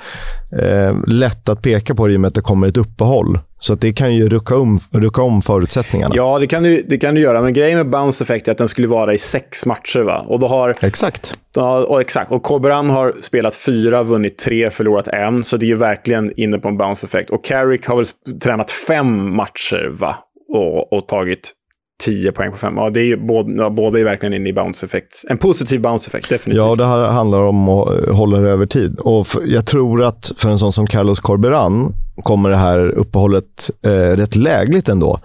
[0.62, 3.40] eh, lätt att peka på det i och med att det kommer ett uppehåll.
[3.60, 6.16] Så att det kan ju rucka om, rucka om förutsättningarna.
[6.16, 7.42] Ja, det kan, du, det kan du göra.
[7.42, 10.00] Men grejen med bounce-effekt är att den skulle vara i sex matcher.
[10.00, 10.26] Va?
[10.28, 11.38] Och då har, exakt.
[11.56, 12.32] Ja, och exakt.
[12.32, 15.44] Och Koberan har spelat fyra, vunnit tre, förlorat en.
[15.44, 17.30] Så det är ju verkligen inne på en bounce-effekt.
[17.30, 18.06] Och Carrick har väl
[18.44, 20.16] tränat fem matcher va?
[20.54, 21.54] Och, och tagit
[22.00, 22.74] 10 poäng på 5.
[22.78, 25.24] Ja, det är ju, båda, båda är verkligen inne i bounce-effekt.
[25.30, 26.66] En positiv bounce-effekt, definitivt.
[26.66, 29.00] Ja, det här handlar om att hålla det över tid.
[29.00, 33.72] Och för, jag tror att för en sån som Carlos Corberan kommer det här uppehållet
[33.86, 35.20] eh, rätt lägligt ändå.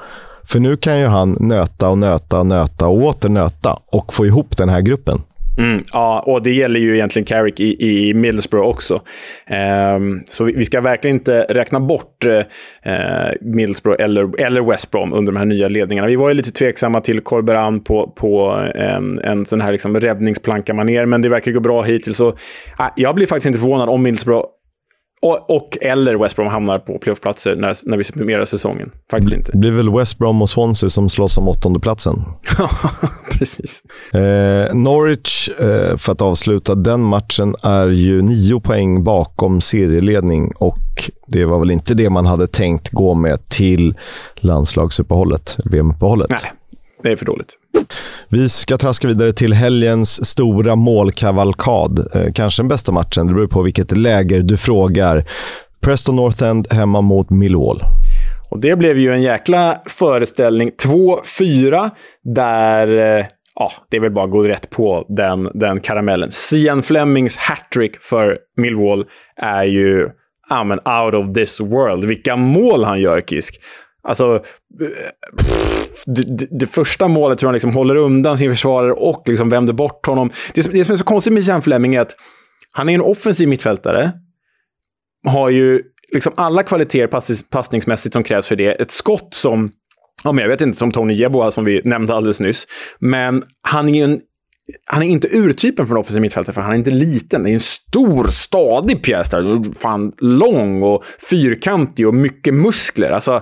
[0.47, 4.27] För nu kan ju han nöta och nöta och nöta och åter nöta och få
[4.27, 5.23] ihop den här gruppen.
[5.59, 9.03] Mm, ja, och det gäller ju egentligen Carrick i, i Middlesbrough också.
[9.97, 12.43] Um, så vi, vi, ska verkligen inte räkna bort uh,
[13.41, 16.09] Middlesbrough eller, eller West Brom under de här nya ledningarna.
[16.09, 21.07] Vi var ju lite tveksamma till Corberan på, på en, en sån här liksom räddningsplanka-manér,
[21.07, 22.17] men det verkar gå bra hittills.
[22.17, 22.37] Så, uh,
[22.97, 24.47] jag blir faktiskt inte förvånad om Middlesbrough
[25.25, 28.91] och, och, eller West Brom hamnar på playoffplatser när, när vi summerar säsongen.
[29.11, 29.53] Faktiskt inte.
[29.53, 32.17] Det blir väl West Brom och Swansea som slåss om åttondeplatsen.
[32.59, 32.71] Ja,
[33.33, 33.83] precis.
[34.13, 41.11] Eh, Norwich, eh, för att avsluta den matchen, är ju nio poäng bakom serieledning och
[41.27, 43.95] det var väl inte det man hade tänkt gå med till
[44.37, 46.31] landslagsuppehållet, VM-uppehållet.
[46.31, 46.53] Nej,
[47.05, 47.59] det är för dåligt.
[48.29, 51.99] Vi ska traska vidare till helgens stora målkavalkad.
[52.15, 55.25] Eh, kanske den bästa matchen, det beror på vilket läger du frågar.
[55.81, 57.81] Preston North End hemma mot Millwall.
[58.51, 60.71] Och det blev ju en jäkla föreställning.
[60.83, 61.91] 2-4,
[62.35, 63.19] där...
[63.19, 66.31] Eh, ja, det är väl bara att gå rätt på den, den karamellen.
[66.31, 69.05] Sian Flemings hattrick för Millwall
[69.37, 70.09] är ju
[70.49, 72.05] ja, men out of this world.
[72.05, 73.61] Vilka mål han gör, Kisk.
[74.09, 74.43] Alltså,
[74.79, 74.91] det,
[76.07, 80.07] det, det, första målet hur han liksom håller undan sin försvarare och liksom vänder bort
[80.07, 80.31] honom.
[80.55, 82.17] Det, som, det som är så konstigt med Sean Fleming är att
[82.73, 84.13] han är en offensiv mittfältare.
[85.27, 85.81] Har ju
[86.13, 88.73] liksom alla kvaliteter pass, passningsmässigt som krävs för det.
[88.73, 89.73] Ett skott som,
[90.25, 92.67] ja, men jag vet inte, som Tony Jeboa som vi nämnde alldeles nyss.
[92.99, 94.21] Men han är ju en
[94.87, 97.43] han är inte urtypen för en offensiv mittfältare, för han är inte liten.
[97.43, 99.73] Det är en stor, stadig pjäs där.
[99.79, 103.11] Fan lång och fyrkantig och mycket muskler.
[103.11, 103.41] Alltså,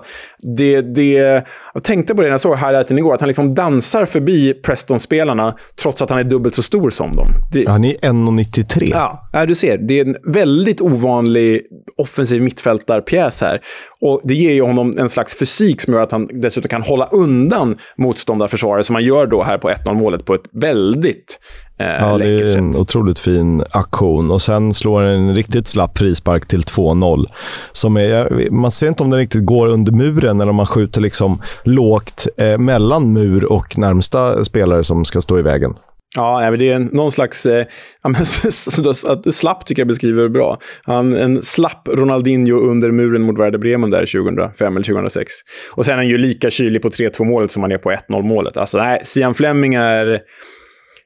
[0.56, 4.06] det, det, jag tänkte på det när jag såg highlighten igår, att han liksom dansar
[4.06, 7.28] förbi Preston-spelarna trots att han är dubbelt så stor som dem.
[7.52, 8.90] Det, han är 1,93.
[9.32, 9.78] Ja, du ser.
[9.78, 11.62] Det är en väldigt ovanlig
[11.96, 13.60] offensiv mittfältarpjäs här.
[14.00, 17.06] Och det ger ju honom en slags fysik som gör att han dessutom kan hålla
[17.06, 21.11] undan motståndarförsvarare, som han gör då här på 1-0 målet på ett väldigt
[21.78, 24.30] eh, Ja, det är en otroligt fin aktion.
[24.30, 27.24] Och sen slår en riktigt slapp frispark till 2-0.
[27.72, 31.00] Som är, man ser inte om den riktigt går under muren eller om man skjuter
[31.00, 35.74] liksom lågt eh, mellan mur och närmsta spelare som ska stå i vägen.
[36.16, 37.46] Ja, det är en, någon slags...
[37.46, 37.66] Eh,
[39.32, 40.58] slapp tycker jag beskriver det bra.
[40.82, 45.32] Han, en slapp Ronaldinho under muren mot Werder Bremen där 2005 eller 2006.
[45.72, 48.22] Och sen är han ju lika kylig på 3-2 målet som han är på 1-0
[48.22, 48.56] målet.
[48.56, 50.20] Alltså, nej, Sian Fleming är...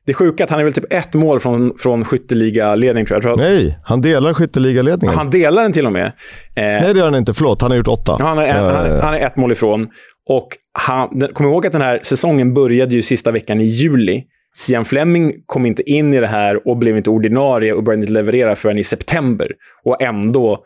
[0.07, 3.31] Det är sjuka att han är väl typ ett mål från, från skytteligaledning, tror jag.
[3.31, 5.17] jag tror Nej, han delar skytteligaledningen.
[5.17, 6.07] Han delar den till och med.
[6.07, 6.13] Eh,
[6.55, 7.35] Nej, det gör han inte.
[7.35, 8.17] Förlåt, han har gjort åtta.
[8.21, 9.89] Han är, en, uh, han, han, är ett mål ifrån.
[10.29, 14.25] Och han, kom ihåg att den här säsongen började ju sista veckan i juli.
[14.55, 18.13] Sian Fleming kom inte in i det här och blev inte ordinarie och började inte
[18.13, 19.53] leverera förrän i september.
[19.85, 20.65] Och ändå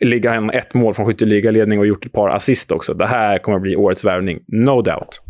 [0.00, 2.94] ligger han ett mål från skytteligaledning och gjort ett par assist också.
[2.94, 5.20] Det här kommer att bli årets värvning, no doubt.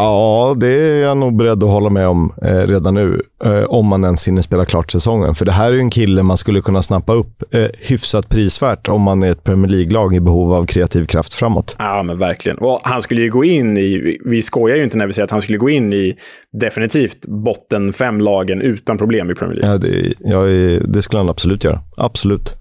[0.00, 3.22] Ja, det är jag nog beredd att hålla med om eh, redan nu.
[3.44, 5.34] Eh, om man ens hinner spela klart säsongen.
[5.34, 8.88] För det här är ju en kille man skulle kunna snappa upp eh, hyfsat prisvärt
[8.88, 11.76] om man är ett Premier League-lag i behov av kreativ kraft framåt.
[11.78, 12.58] Ja, men verkligen.
[12.58, 14.18] Och han skulle ju gå in i...
[14.24, 16.16] Vi skojar ju inte när vi säger att han skulle gå in i
[16.60, 19.72] definitivt botten fem-lagen utan problem i Premier League.
[19.72, 20.40] Ja, det, ja,
[20.86, 21.80] det skulle han absolut göra.
[21.96, 22.56] Absolut.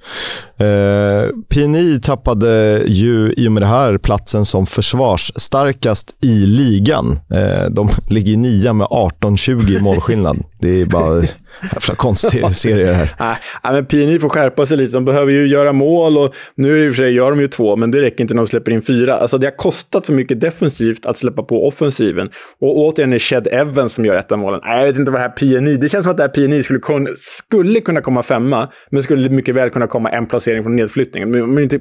[0.59, 7.19] Eh, PNI tappade ju i och med det här platsen som försvarsstarkast i ligan.
[7.33, 10.43] Eh, de ligger nia med 18-20 målskillnad.
[10.59, 11.21] Det är bara
[11.63, 13.09] Jävla konstig serie det här.
[13.63, 14.93] Nej, men PNI får skärpa sig lite.
[14.93, 17.75] De behöver ju göra mål och nu i och för sig gör de ju två,
[17.75, 19.13] men det räcker inte när de släpper in fyra.
[19.13, 22.29] Alltså det har kostat för mycket defensivt att släppa på offensiven.
[22.61, 24.61] Och återigen är det Shed Evans som gör ett av målen.
[24.63, 25.77] Nej, jag vet inte vad det här PNI...
[25.77, 29.55] Det känns som att det här PNI skulle, skulle kunna komma femma, men skulle mycket
[29.55, 31.31] väl kunna komma en placering från nedflyttningen.
[31.31, 31.79] Men, men inte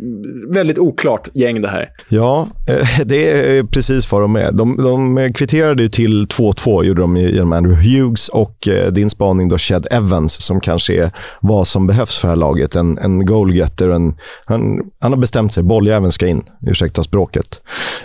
[0.49, 1.89] väldigt oklart gäng det här.
[2.09, 4.53] Ja, eh, det är precis vad de är.
[4.53, 9.49] De, de kvitterade ju till 2-2, gjorde de genom Andrew Hughes och eh, din spaning
[9.49, 12.77] då Shed Evans som kanske är vad som behövs för det här laget.
[12.77, 13.89] En, en goalgetter.
[13.89, 14.15] En,
[14.47, 15.63] han, han har bestämt sig.
[15.63, 16.43] Bolljäveln ska in.
[16.67, 17.63] Ursäkta språket.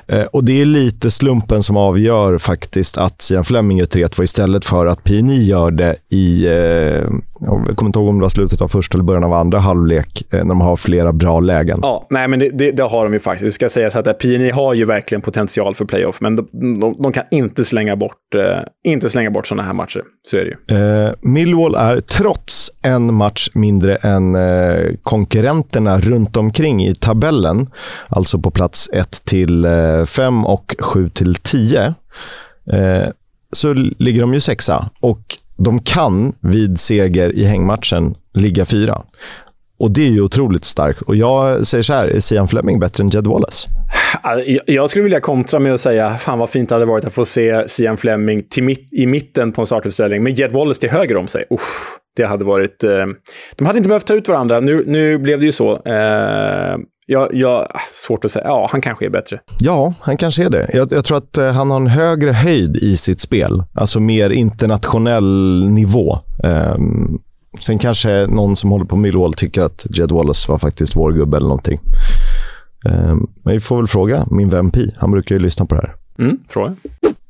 [0.08, 4.65] Eh, och Det är lite slumpen som avgör faktiskt att Sian Fleming gör 3-2 istället
[4.65, 6.45] för att P9 gör det i...
[6.45, 6.54] Eh,
[7.39, 10.34] jag kommer inte ihåg om det var slutet av första eller början av andra halvlek
[10.34, 11.80] eh, när de har flera bra lägen.
[11.82, 13.45] Ja, nej, men det, det, det har de ju faktiskt.
[13.45, 16.47] Det ska sägas att P9 har ju verkligen potential för playoff, men de,
[16.80, 20.02] de, de kan inte slänga bort, eh, inte slänga bort sådana här matcher.
[20.28, 20.78] Så är det ju.
[21.45, 27.69] Millwall är, trots en match mindre än eh, konkurrenterna runt omkring i tabellen,
[28.08, 29.65] alltså på plats 1 till
[30.08, 31.94] 5 eh, och 7 till 10,
[32.71, 33.10] eh,
[33.52, 34.89] så ligger de ju sexa.
[35.00, 39.02] Och de kan vid seger i hängmatchen ligga fyra.
[39.79, 41.02] Och det är ju otroligt starkt.
[41.02, 43.69] Och jag säger så här, är Sian Fleming bättre än Jed Wallace?
[44.22, 47.14] Alltså, jag skulle vilja kontra med att säga, fan vad fint det hade varit att
[47.14, 51.18] få se Sian Fleming mitt, i mitten på en startuppställning med Jed Wallace till höger
[51.18, 51.44] om sig.
[51.52, 52.84] Usch, det hade varit...
[52.84, 53.06] Eh,
[53.56, 54.60] de hade inte behövt ta ut varandra.
[54.60, 55.82] Nu, nu blev det ju så.
[55.86, 58.46] Eh, jag, jag, ah, svårt att säga.
[58.46, 59.40] Ja, han kanske är bättre.
[59.60, 60.70] Ja, han kanske är det.
[60.74, 63.64] Jag, jag, tror att eh, han har en högre höjd i sitt spel.
[63.74, 66.18] Alltså mer internationell nivå.
[66.44, 66.76] Eh,
[67.60, 71.38] sen kanske någon som håller på Millwall tycker att Jed Wallace var faktiskt vår gubbe
[71.38, 71.80] eller någonting.
[72.84, 74.92] Um, men vi får väl fråga min vän Pi.
[74.98, 75.96] Han brukar ju lyssna på det här.
[76.19, 76.75] Mm, fråga.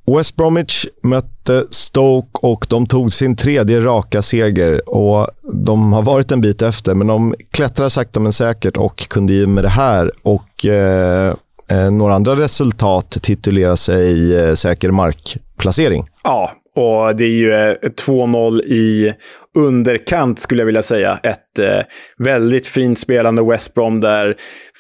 [0.06, 4.90] West Bromwich mötte Stoke och de tog sin tredje raka seger.
[4.90, 5.28] Och
[5.66, 9.46] De har varit en bit efter, men de klättrar sakta men säkert och kunde i
[9.46, 11.36] med det här och eh,
[11.68, 16.06] eh några andra resultat titulera sig eh, säker markplacering.
[16.24, 19.14] Ja, och det är ju 2-0 eh, i
[19.54, 21.20] underkant skulle jag vilja säga.
[21.24, 21.86] Ett eh,
[22.18, 24.36] väldigt fint spelande West Brom där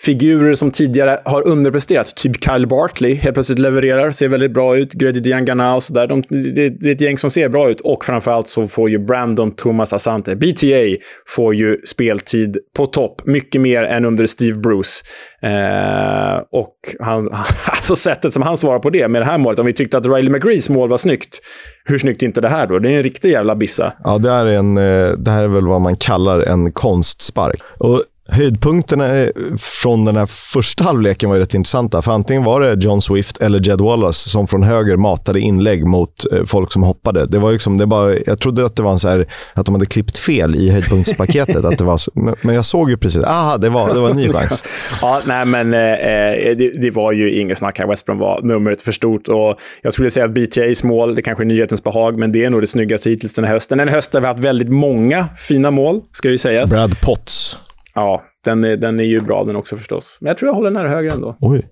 [0.05, 4.93] figurer som tidigare har underpresterat, typ Kyle Bartley, helt plötsligt levererar, ser väldigt bra ut.
[4.93, 6.07] Grady Diangana och sådär.
[6.07, 8.99] De, det, det, är ett gäng som ser bra ut och framförallt så får ju
[8.99, 13.21] Brandon Thomas Asante, BTA, får ju speltid på topp.
[13.25, 15.03] Mycket mer än under Steve Bruce.
[15.41, 17.29] Eh, och han,
[17.65, 20.05] alltså sättet som han svarar på det med det här målet, om vi tyckte att
[20.05, 21.39] Riley McGrees mål var snyggt,
[21.85, 22.79] hur snyggt är inte det här då?
[22.79, 23.93] Det är en riktig jävla bissa.
[24.03, 27.61] Ja, det är, en, en, eh, det här är väl vad man kallar en konstspark.
[27.79, 32.01] Och Höjdpunkterna från den här första halvleken var rätt intressanta.
[32.01, 36.33] För antingen var det John Swift eller Jed Wallace som från höger matade inlägg mot
[36.33, 37.25] eh, folk som hoppade.
[37.25, 39.75] Det var liksom, det bara, jag trodde att det var en så här, att de
[39.75, 41.65] hade klippt fel i höjdpunktspaketet.
[41.65, 41.99] att det var,
[42.45, 44.63] men jag såg ju precis, aha, det var, det var en ny chans.
[45.01, 47.87] ja, nej, men eh, eh, det, det, var ju inget snack här.
[47.87, 49.27] West Brom var numret för stort.
[49.27, 52.49] Och jag skulle säga att BTAs mål, det kanske är nyhetens behag, men det är
[52.49, 53.79] nog det snyggaste hittills den här hösten.
[53.79, 56.65] En höst där vi har haft väldigt många fina mål, ska vi säga.
[56.65, 57.57] Brad Potts.
[57.95, 60.17] Ja, den är, den är ju bra den också förstås.
[60.21, 61.35] Men jag tror jag håller den här högre ändå.
[61.39, 61.69] Oj.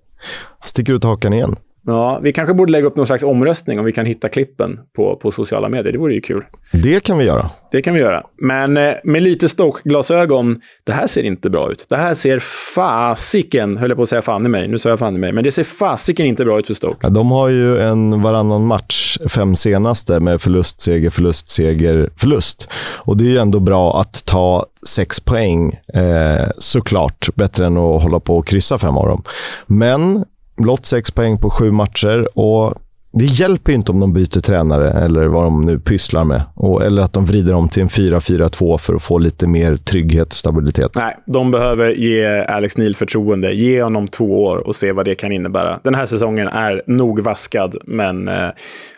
[0.66, 1.56] Sticker ut hakan igen.
[1.86, 5.16] Ja, vi kanske borde lägga upp någon slags omröstning om vi kan hitta klippen på,
[5.16, 5.92] på sociala medier.
[5.92, 6.44] Det vore ju kul.
[6.74, 7.50] Det kan vi göra.
[7.72, 8.24] Det kan vi göra.
[8.42, 11.86] Men eh, med lite Stoke-glasögon, det här ser inte bra ut.
[11.90, 12.40] Det här ser
[12.76, 15.32] fasiken, höll jag på att säga fan i mig, nu sa jag fan i mig,
[15.32, 16.98] men det ser fasiken inte bra ut för Stoke.
[17.02, 22.72] Ja, de har ju en varannan match, fem senaste, med förlust, seger, förlust, seger, förlust.
[22.98, 27.30] Och det är ju ändå bra att ta sex poäng, eh, såklart.
[27.36, 29.24] Bättre än att hålla på och kryssa fem av dem.
[29.68, 30.26] Men
[30.62, 32.74] blott sex poäng på sju matcher och
[33.14, 36.42] det hjälper inte om de byter tränare eller vad de nu pysslar med.
[36.56, 40.28] Och, eller att de vrider om till en 4-4-2 för att få lite mer trygghet
[40.28, 40.92] och stabilitet.
[40.96, 43.54] Nej, de behöver ge Alex Neil förtroende.
[43.54, 45.80] Ge honom två år och se vad det kan innebära.
[45.84, 48.50] Den här säsongen är nog vaskad, men eh,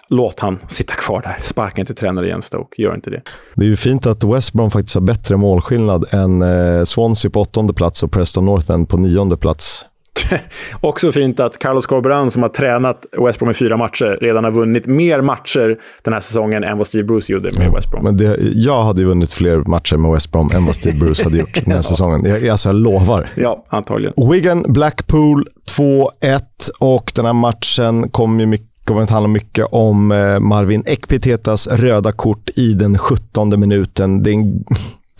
[0.09, 1.38] låt han sitta kvar där.
[1.41, 2.82] Sparka inte tränare igen, Stoke.
[2.82, 3.22] Gör inte det.
[3.55, 7.41] Det är ju fint att West Brom faktiskt har bättre målskillnad än eh, Swansea på
[7.41, 9.86] åttonde plats och Preston North End på nionde plats.
[10.82, 14.51] Också fint att Carlos Corberan, som har tränat West Brom i fyra matcher, redan har
[14.51, 18.03] vunnit mer matcher den här säsongen än vad Steve Bruce gjorde med West Brom.
[18.03, 21.38] Men det, jag hade vunnit fler matcher med West Brom än vad Steve Bruce hade
[21.38, 22.26] gjort den här säsongen.
[22.26, 23.34] Jag, alltså, jag lovar.
[23.36, 24.14] Ja, antagligen.
[24.32, 25.47] Wigan, Blackpool
[25.78, 26.41] 2-1
[26.80, 31.68] och den här matchen kom ju mycket kommer att handla mycket om eh, Marvin Ekpitetas
[31.68, 34.24] röda kort i den 17 minuten.
[34.24, 34.64] Det är en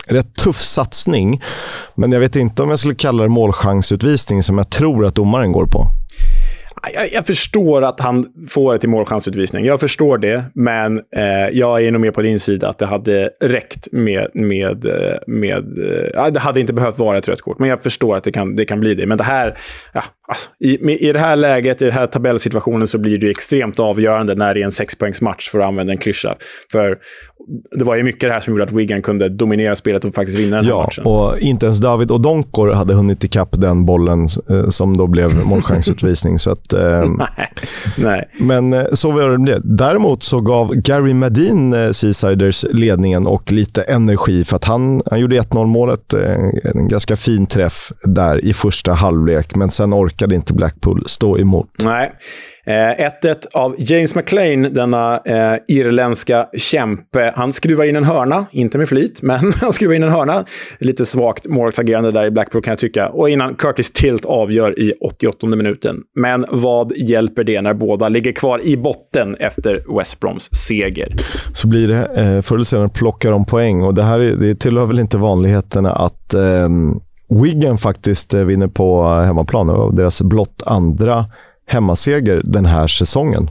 [0.06, 1.40] rätt tuff satsning.
[1.94, 5.52] Men jag vet inte om jag skulle kalla det målchansutvisning som jag tror att domaren
[5.52, 5.90] går på.
[6.94, 9.64] Jag, jag, förstår att han får ett till målchansutvisning.
[9.64, 13.30] Jag förstår det, men eh, jag är nog mer på din sida att det hade
[13.40, 14.30] räckt med...
[14.34, 15.78] med, eh, med
[16.14, 18.56] eh, det hade inte behövt vara ett rött kort, men jag förstår att det kan,
[18.56, 19.06] det kan bli det.
[19.06, 19.58] Men det här...
[19.92, 23.80] Ja, alltså, i, I det här läget, i den här tabellsituationen, så blir det extremt
[23.80, 26.36] avgörande när det är en sexpoängsmatch, för att använda en klyscha.
[26.72, 26.98] För
[27.78, 30.38] det var ju mycket det här som gjorde att Wigan kunde dominera spelet och faktiskt
[30.38, 31.04] vinna den här ja, matchen.
[31.04, 35.34] och inte ens David och Donkor hade hunnit ikapp den bollen eh, som då blev
[35.46, 36.38] målchansutvisning.
[36.38, 37.52] så att, eh, nej,
[37.96, 38.28] nej.
[38.40, 39.60] Men eh, så var det.
[39.64, 45.20] Däremot så gav Gary Medin eh, Seasiders ledningen och lite energi för att han, han
[45.20, 46.14] gjorde 1-0 målet.
[46.14, 46.34] Eh,
[46.64, 51.70] en ganska fin träff där i första halvlek, men sen orkade inte Blackpool stå emot.
[51.82, 52.12] Nej.
[52.66, 57.32] Eh, 1-1 av James McLean, denna eh, irländska kämpe.
[57.36, 60.44] Han skruvar in en hörna, inte med flit, men han skruvar in en hörna.
[60.78, 63.08] Lite svagt målvaktsagerande där i Blackpool kan jag tycka.
[63.08, 65.96] Och innan Curtis Tilt avgör i 88 minuten.
[66.14, 71.14] Men vad hjälper det när båda ligger kvar i botten efter West Broms seger?
[71.52, 72.00] Så blir det.
[72.16, 75.92] Eh, förr eller senare plockar de poäng och det här det tillhör väl inte vanligheterna
[75.92, 76.68] att eh,
[77.42, 79.96] Wigan faktiskt eh, vinner på hemmaplan.
[79.96, 81.24] Deras blott andra
[81.66, 83.50] hemmaseger den här säsongen.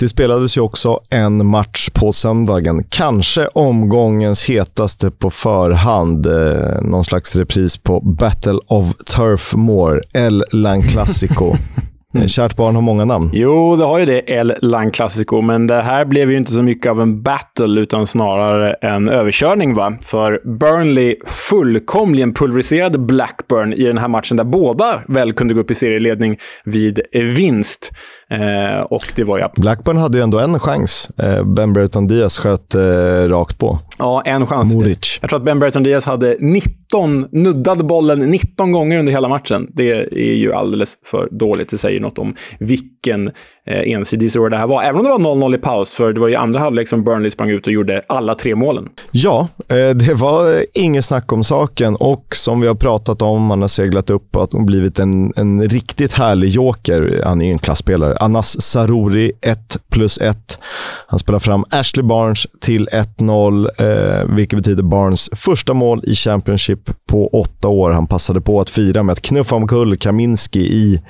[0.00, 2.84] Det spelades ju också en match på söndagen.
[2.88, 6.26] Kanske omgångens hetaste på förhand.
[6.26, 11.56] Eh, någon slags repris på Battle of Turf Moor, El Lan Clasico.
[12.14, 12.28] Mm.
[12.28, 13.30] Kärt barn har många namn.
[13.32, 16.62] Jo, det har ju det, El Lang Classico, men det här blev ju inte så
[16.62, 19.74] mycket av en battle, utan snarare en överkörning.
[19.74, 19.98] va?
[20.02, 25.70] För Burnley fullkomligen pulveriserade Blackburn i den här matchen, där båda väl kunde gå upp
[25.70, 27.90] i serieledning vid vinst.
[28.30, 29.52] Eh, och det var ja.
[29.56, 31.10] Blackburn hade ju ändå en chans.
[31.18, 33.78] Eh, ben Brereton Diaz sköt eh, rakt på.
[34.00, 34.74] Ja, en chans.
[34.74, 35.18] Moric.
[35.20, 39.66] Jag tror att Ben Brereton Diaz hade 19, nuddade bollen 19 gånger under hela matchen.
[39.74, 41.70] Det är ju alldeles för dåligt.
[41.70, 43.28] Det säger något om vilken
[43.66, 44.82] eh, ensidig historia det här var.
[44.82, 47.30] Även om det var 0-0 i paus, för det var i andra halvlek som Burnley
[47.30, 48.88] sprang ut och gjorde alla tre målen.
[49.10, 53.60] Ja, eh, det var inget snack om saken och som vi har pratat om, man
[53.60, 57.22] har seglat upp och blivit en, en riktigt härlig joker.
[57.24, 58.16] Han är ju en klassspelare.
[58.20, 59.58] Anas Saruri, 1
[59.92, 60.58] plus 1.
[61.06, 66.14] Han spelar fram Ashley Barnes till 1-0, eh, Eh, vilket betyder Barnes första mål i
[66.14, 67.90] Championship på åtta år.
[67.90, 71.02] Han passade på att fira med att knuffa omkull Kaminski i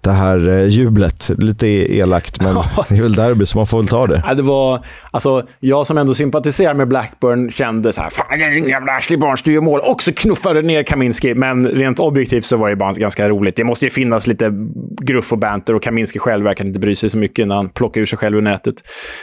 [0.00, 1.30] det här eh, jublet.
[1.38, 2.54] Lite elakt, men
[2.88, 4.22] det är väl derby, så man får väl ta det.
[4.26, 8.92] Ja, det var, alltså, jag som ändå sympatiserar med Blackburn kände så här, fan jävla
[8.92, 9.80] Ashley Barnes, du gör mål.
[9.80, 13.56] Och så knuffade ner Kaminski, men rent objektivt så var det bara ganska roligt.
[13.56, 14.52] Det måste ju finnas lite
[15.00, 18.00] gruff och banter och Kaminski själv verkar inte bry sig så mycket när han plockar
[18.00, 18.74] ur sig själv ur nätet.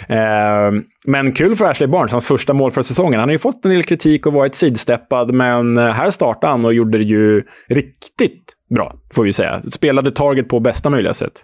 [0.10, 0.18] Eh,
[1.08, 3.20] men kul för Ashley Barnes, hans första mål för säsongen.
[3.20, 6.74] Han har ju fått en del kritik och varit sidsteppad, men här startade han och
[6.74, 9.62] gjorde det ju riktigt bra, får vi säga.
[9.72, 11.42] Spelade target på bästa möjliga sätt.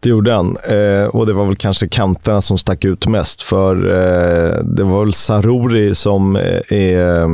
[0.00, 0.56] Det gjorde han.
[0.70, 3.42] Eh, och det var väl kanske kanterna som stack ut mest.
[3.42, 7.28] För eh, det var väl Saruri som eh, är Eh,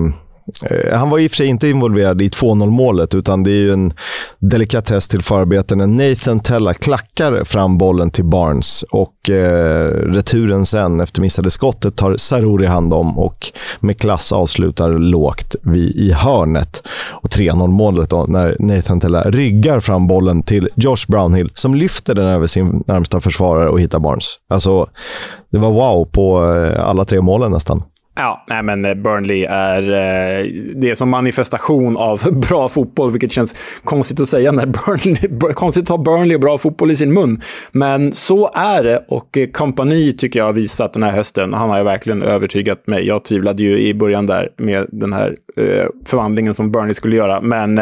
[0.62, 3.55] Eh, han var i och för sig inte involverad i 2-0 målet, utan det är
[3.55, 3.93] ju en
[4.38, 11.01] delikatess till förarbeten när Nathan Tella klackar fram bollen till Barnes och eh, returen sen
[11.01, 16.88] efter missade skottet tar Saruri hand om och med klass avslutar lågt vid, i hörnet.
[17.11, 22.14] Och 3-0 målet då, när Nathan Tella ryggar fram bollen till Josh Brownhill som lyfter
[22.14, 24.24] den över sin närmsta försvarare och hittar Barnes.
[24.49, 24.86] Alltså,
[25.53, 27.82] det var wow på eh, alla tre målen nästan.
[28.14, 33.32] Ja, nej men eh, Burnley är, eh, det är som manifestation av bra fotboll, vilket
[33.32, 37.12] känns konstigt att säga när Burnley, konstigt att ha Burnley och bra fotboll i sin
[37.12, 37.40] mun.
[37.72, 41.54] Men så är det och eh, kompani tycker jag har visat den här hösten.
[41.54, 43.06] Han har ju verkligen övertygat mig.
[43.06, 45.36] Jag tvivlade ju i början där med den här
[46.06, 47.80] förvandlingen som Burnley skulle göra, men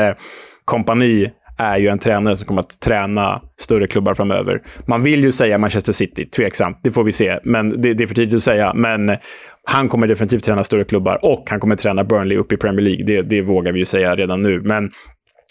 [0.65, 4.63] kompani är ju en tränare som kommer att träna större klubbar framöver.
[4.87, 8.07] Man vill ju säga Manchester City, tveksamt, det får vi se, men det, det är
[8.07, 8.73] för tidigt att säga.
[8.75, 9.17] Men
[9.65, 13.05] han kommer definitivt träna större klubbar och han kommer träna Burnley upp i Premier League.
[13.05, 14.61] Det, det vågar vi ju säga redan nu.
[14.61, 14.91] Men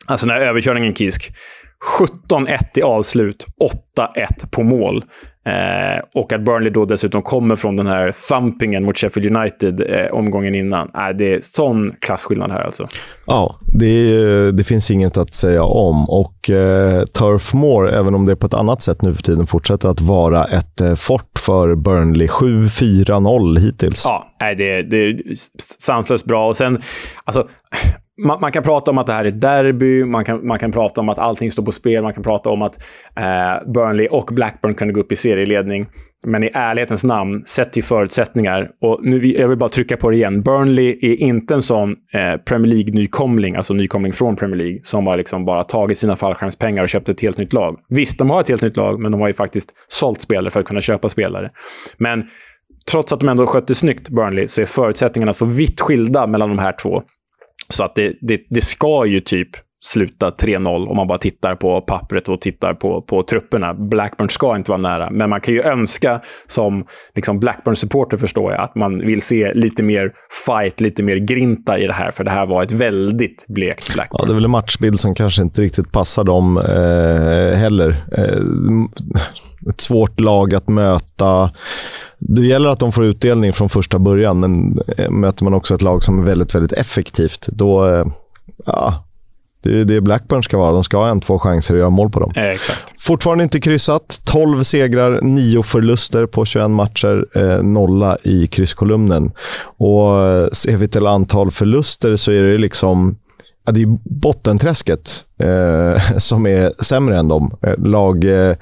[0.07, 1.31] alltså den här överkörningen, Kisk.
[2.29, 3.45] 17-1 i avslut,
[3.97, 5.03] 8-1 på mål.
[5.45, 10.11] Eh, och att Burnley då dessutom kommer från den här thumpingen mot Sheffield United eh,
[10.11, 10.87] omgången innan.
[10.87, 12.87] Eh, det är sån klasskillnad här alltså.
[13.25, 16.09] Ja, det, det finns inget att säga om.
[16.09, 19.47] Och eh, Turf Moor, även om det är på ett annat sätt nu för tiden,
[19.47, 22.27] fortsätter att vara ett eh, fort för Burnley.
[22.27, 24.05] 7-4-0 hittills.
[24.05, 25.21] Ja, det, det är
[25.79, 26.47] sanslöst bra.
[26.47, 26.81] Och sen,
[27.23, 27.47] alltså,
[28.25, 30.71] man, man, kan prata om att det här är ett derby, man kan, man kan
[30.71, 32.75] prata om att allting står på spel, man kan prata om att
[33.15, 35.87] eh, Burnley och Blackburn kunde gå upp i serieledning.
[36.27, 40.15] Men i ärlighetens namn, sett till förutsättningar, och nu jag vill bara trycka på det
[40.15, 45.07] igen, Burnley är inte en sån eh, Premier League-nykomling, alltså nykomling från Premier League, som
[45.07, 47.79] har liksom bara tagit sina fallskärmspengar och köpt ett helt nytt lag.
[47.89, 50.59] Visst, de har ett helt nytt lag, men de har ju faktiskt sålt spelare för
[50.59, 51.51] att kunna köpa spelare.
[51.97, 52.23] Men
[52.91, 56.59] trots att de ändå skötte snyggt, Burnley, så är förutsättningarna så vitt skilda mellan de
[56.59, 57.03] här två
[57.69, 59.49] så att det, det, det ska ju typ
[59.85, 63.73] sluta 3-0 om man bara tittar på pappret och tittar på, på trupperna.
[63.73, 68.61] Blackburn ska inte vara nära, men man kan ju önska som liksom Blackburn-supporter förstår jag
[68.61, 70.11] att man vill se lite mer
[70.45, 74.19] fight, lite mer grinta i det här, för det här var ett väldigt blekt Blackburn.
[74.21, 78.05] Ja, det är väl en matchbild som kanske inte riktigt passar dem eh, heller.
[78.11, 78.39] Eh,
[79.69, 81.51] ett svårt lag att möta.
[82.19, 85.81] Det gäller att de får utdelning från första början, men eh, möter man också ett
[85.81, 87.87] lag som är väldigt, väldigt effektivt, då...
[87.87, 88.05] Eh,
[88.65, 89.05] ja,
[89.63, 90.71] det är det Blackburn ska vara.
[90.71, 92.31] De ska ha en, två chanser att göra mål på dem.
[92.35, 92.93] Eh, exakt.
[92.99, 94.21] Fortfarande inte kryssat.
[94.25, 97.25] 12 segrar, 9 förluster på 21 matcher.
[97.35, 99.31] Eh, nolla i krysskolumnen.
[99.77, 100.09] Och
[100.55, 103.17] ser vi till antal förluster så är det liksom
[103.69, 107.57] ja, det är bottenträsket eh, som är sämre än dem.
[107.61, 108.55] Eh, lag eh,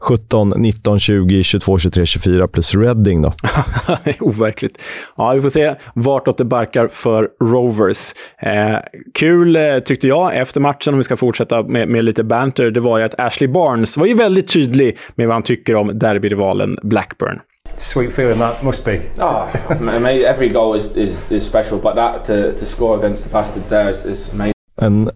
[0.00, 3.32] 17, 19, 20, 22, 23, 24 plus Reading då.
[4.20, 4.82] Overkligt.
[5.16, 8.14] Ja, vi får se vartåt det barkar för Rovers.
[8.38, 8.78] Eh,
[9.14, 12.80] kul eh, tyckte jag efter matchen, om vi ska fortsätta med, med, lite banter, det
[12.80, 16.78] var ju att Ashley Barnes var ju väldigt tydlig med vad han tycker om derbyrivalen
[16.82, 17.40] Blackburn.
[17.76, 19.02] Sweet feeling that must be.
[19.18, 19.46] Oh,
[19.80, 23.70] mate, every goal is, is, is special, but that to, to score against the Bastards
[23.70, 24.53] there is, is amazing.
[24.84, 25.10] En,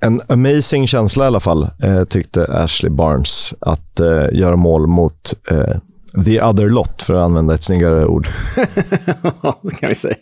[0.00, 5.34] en amazing känsla i alla fall, eh, tyckte Ashley Barnes, att eh, göra mål mot
[5.50, 5.76] eh,
[6.24, 8.28] the other lot, för att använda ett snyggare ord.
[9.62, 10.16] det kan vi säga.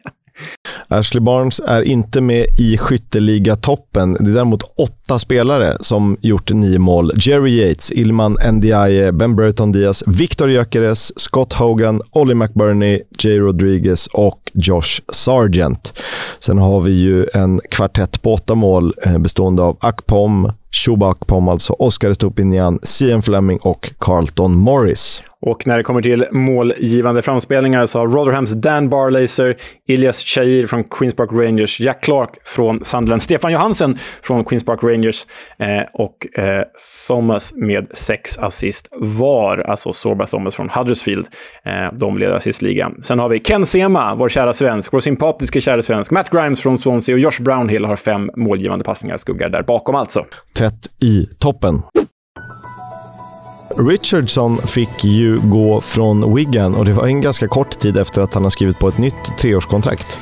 [0.88, 4.16] Ashley Barnes är inte med i skytteligatoppen.
[4.20, 7.12] Det är däremot åtta spelare som gjort nio mål.
[7.16, 14.06] Jerry Yates, Ilman Ndiaye, Ben Burton Diaz, Victor Gyökeres, Scott Hogan, Ollie McBurney, Jay Rodriguez
[14.06, 16.02] och Josh Sargent.
[16.38, 21.48] Sen har vi ju en kvartett på åtta mål eh, bestående av Akpom, Shubak Pom,
[21.48, 25.22] alltså Oscar Stupinian, Cian Fleming och Carlton Morris.
[25.40, 29.56] Och när det kommer till målgivande framspelningar så har Rotherhams Dan Barlaser,
[29.88, 34.82] Ilias Shahir från Queens Park Rangers, Jack Clark från Sunderland, Stefan Johansen från Queens Park
[34.82, 35.26] Rangers
[35.58, 36.62] eh, och eh,
[37.06, 41.26] Thomas med sex assist var, alltså Sorba Thomas från Huddersfield.
[41.64, 43.02] Eh, de leder assistligan.
[43.02, 46.78] Sen har vi Ken Sema, vår kära svensk, vår sympatiska kära svensk, Matt Grimes från
[46.78, 50.24] Swansea och Josh Brownhill har fem målgivande passningar, skuggar där bakom alltså.
[50.66, 51.82] Tätt i toppen.
[53.76, 58.34] Richardson fick ju gå från Wigan och det var en ganska kort tid efter att
[58.34, 60.20] han har skrivit på ett nytt treårskontrakt.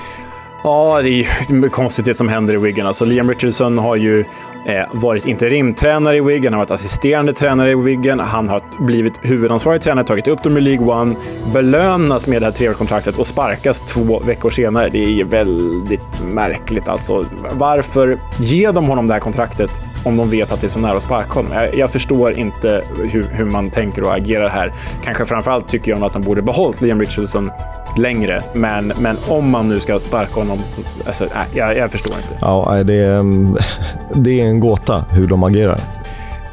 [0.64, 2.86] Ja, det är konstigt det som händer i Wigan.
[2.86, 7.70] Alltså, Liam Richardson har ju eh, varit interimtränare i Wigan, han har varit assisterande tränare
[7.70, 11.14] i Wigan, han har blivit huvudansvarig tränare, tagit upp dem i League One,
[11.53, 14.88] belönas med det här treårskontraktet och sparkas två veckor senare.
[14.90, 17.24] Det är väldigt märkligt alltså.
[17.53, 19.70] Varför ger de honom det här kontraktet
[20.05, 21.52] om de vet att det är så nära att sparka honom.
[21.52, 24.72] Jag, jag förstår inte hur, hur, man tänker och agerar här.
[25.05, 27.50] Kanske framförallt tycker jag att de borde behållit Liam Richardson
[27.98, 28.42] längre.
[28.52, 32.38] Men, men om man nu ska sparka honom, så, alltså, äh, jag, jag förstår inte.
[32.40, 33.57] Ja, det är, mm,
[34.14, 35.80] det är en gåta hur de agerar.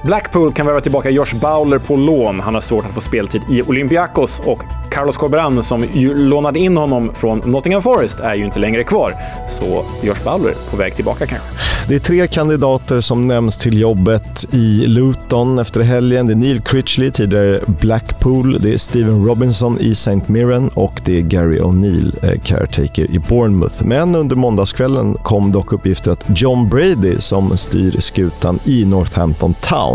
[0.03, 2.39] Blackpool kan värva tillbaka Josh Bowler på lån.
[2.39, 6.77] Han har svårt att få speltid i Olympiakos och Carlos Corberan, som ju lånade in
[6.77, 9.15] honom från Nottingham Forest, är ju inte längre kvar.
[9.49, 11.47] Så Josh Bowler på väg tillbaka kanske.
[11.87, 16.27] Det är tre kandidater som nämns till jobbet i Luton efter helgen.
[16.27, 18.61] Det är Neil Critchley, tidigare Blackpool.
[18.61, 20.21] Det är Steven Robinson i St.
[20.27, 23.85] Mirren och det är Gary O'Neill, eh, caretaker i Bournemouth.
[23.85, 29.90] Men under måndagskvällen kom dock uppgifter att John Brady, som styr skutan i Northampton Town,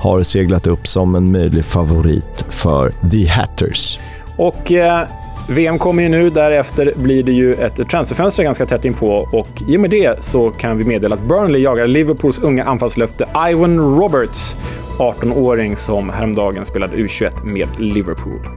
[0.00, 3.98] har seglat upp som en möjlig favorit för The Hatters.
[4.36, 5.08] Och eh,
[5.48, 9.76] VM kommer ju nu, därefter blir det ju ett transferfönster ganska tätt inpå och i
[9.76, 14.56] och med det så kan vi meddela att Burnley jagar Liverpools unga anfallslöfte Ivan Roberts,
[14.98, 18.48] 18-åring som häromdagen spelade U21 med Liverpool.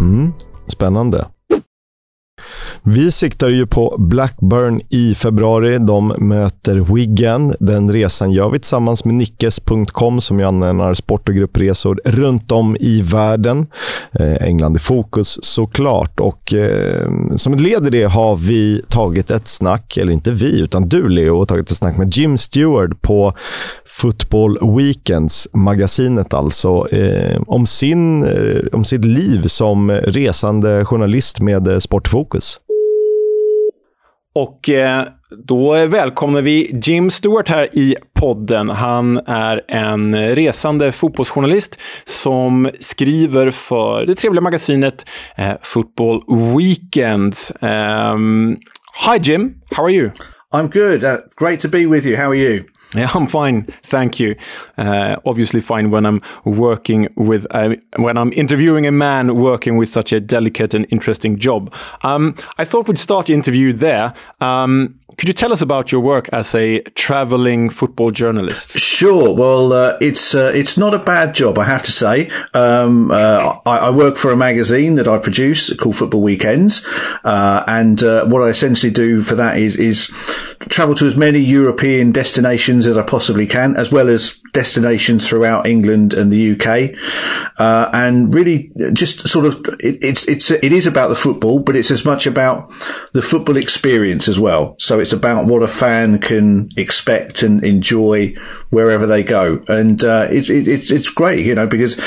[0.00, 0.32] Mm,
[0.66, 1.26] spännande.
[2.94, 5.78] Vi siktar ju på Blackburn i februari.
[5.78, 7.54] De möter Wigan.
[7.60, 12.76] Den resan gör vi tillsammans med Nickes.com som ju anordnar sport och gruppresor runt om
[12.80, 13.66] i världen.
[14.12, 16.20] Eh, England i fokus såklart.
[16.20, 20.60] Och eh, som ett led i det har vi tagit ett snack, eller inte vi,
[20.60, 23.32] utan du Leo, tagit ett snack med Jim Stewart på
[23.86, 31.68] Football Weekends, magasinet alltså, eh, om, sin, eh, om sitt liv som resande journalist med
[31.68, 32.60] eh, sportfokus.
[34.38, 35.04] Och eh,
[35.46, 38.68] då välkomnar vi Jim Stewart här i podden.
[38.68, 45.04] Han är en resande fotbollsjournalist som skriver för det trevliga magasinet
[45.36, 46.22] eh, Football
[46.56, 47.52] Weekends.
[47.60, 48.56] Um,
[49.06, 50.10] hi Jim, how are you?
[50.54, 51.04] I'm good.
[51.04, 52.16] Uh, great to be with you.
[52.16, 52.64] How are you?
[52.94, 54.34] Yeah, I'm fine, thank you.
[54.78, 59.90] Uh, obviously, fine when I'm working with a, when I'm interviewing a man working with
[59.90, 61.74] such a delicate and interesting job.
[62.02, 64.14] Um, I thought we'd start the interview there.
[64.40, 68.78] Um, could you tell us about your work as a traveling football journalist?
[68.78, 69.34] Sure.
[69.34, 72.30] Well, uh, it's uh, it's not a bad job, I have to say.
[72.54, 76.86] Um, uh, I, I, work for a magazine that I produce called Football Weekends,
[77.24, 80.06] uh, and uh, what I essentially do for that is is
[80.60, 85.66] travel to as many European destinations as I possibly can, as well as destinations throughout
[85.66, 86.98] England and the UK,
[87.58, 91.76] uh, and really just sort of it, it's it's it is about the football, but
[91.76, 92.70] it's as much about
[93.12, 94.76] the football experience as well.
[94.78, 98.34] So it's about what a fan can expect and enjoy
[98.70, 102.00] wherever they go, and uh, it's it, it's it's great, you know, because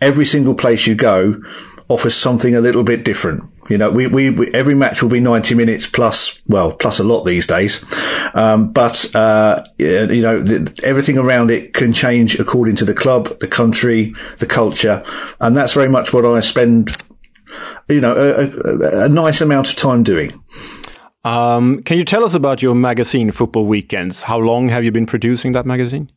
[0.00, 1.40] every single place you go
[1.88, 3.44] offers something a little bit different.
[3.68, 7.04] You know, we, we, we every match will be 90 minutes plus, well, plus a
[7.04, 7.84] lot these days.
[8.34, 13.38] Um, but, uh, you know, the, everything around it can change according to the club,
[13.40, 15.04] the country, the culture.
[15.40, 16.96] And that's very much what I spend,
[17.88, 20.32] you know, a, a, a nice amount of time doing.
[21.24, 24.22] Um, can you tell us about your magazine, Football Weekends?
[24.22, 26.10] How long have you been producing that magazine?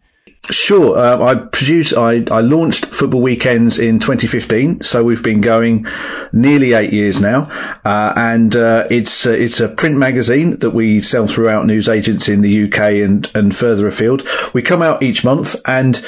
[0.51, 0.97] Sure.
[0.97, 4.81] Uh, I produced, I, I launched Football Weekends in 2015.
[4.81, 5.85] So we've been going
[6.33, 7.51] nearly eight years now.
[7.85, 12.27] Uh, and, uh, it's, uh, it's a print magazine that we sell throughout news agents
[12.27, 14.27] in the UK and, and further afield.
[14.53, 16.03] We come out each month and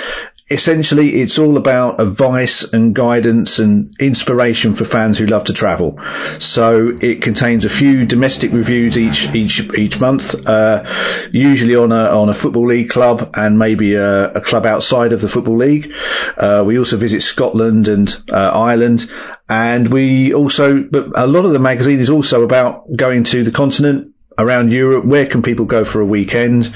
[0.51, 5.99] essentially it's all about advice and guidance and inspiration for fans who love to travel.
[6.39, 10.83] So it contains a few domestic reviews each each each month, uh,
[11.31, 15.21] usually on a on a football league club and maybe a, a club outside of
[15.21, 15.91] the football league.
[16.37, 19.09] Uh, we also visit Scotland and uh, Ireland.
[19.49, 23.51] And we also, but a lot of the magazine is also about going to the
[23.51, 25.05] continent, around Europe.
[25.05, 26.73] Where can people go for a weekend?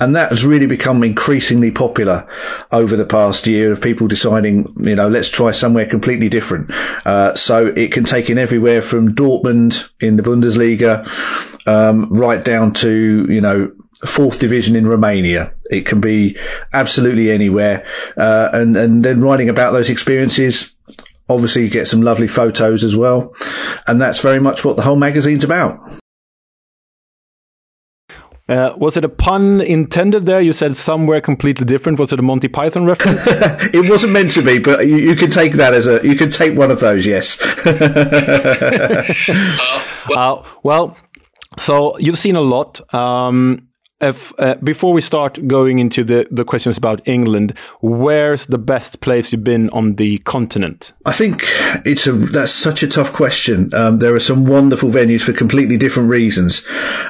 [0.00, 2.28] And that has really become increasingly popular
[2.72, 6.70] over the past year of people deciding, you know, let's try somewhere completely different.
[7.06, 11.06] Uh, so it can take in everywhere from Dortmund in the Bundesliga,
[11.66, 13.72] um, right down to, you know,
[14.04, 15.54] fourth division in Romania.
[15.70, 16.36] It can be
[16.72, 17.86] absolutely anywhere.
[18.16, 20.76] Uh, and, and then writing about those experiences,
[21.28, 23.32] obviously you get some lovely photos as well.
[23.86, 25.78] And that's very much what the whole magazine's about.
[28.46, 30.40] Uh, was it a pun intended there?
[30.40, 31.98] You said somewhere completely different.
[31.98, 33.22] Was it a Monty Python reference?
[33.26, 36.28] it wasn't meant to be, but you, you can take that as a you can
[36.28, 37.06] take one of those.
[37.06, 37.40] Yes.
[40.14, 40.96] uh, well,
[41.56, 42.94] so you've seen a lot.
[42.94, 43.68] Um,
[44.04, 49.00] if, uh, before we start going into the, the questions about England, where's the best
[49.00, 50.92] place you've been on the continent?
[51.06, 51.42] I think
[51.84, 53.72] it's a that's such a tough question.
[53.74, 56.66] Um, there are some wonderful venues for completely different reasons.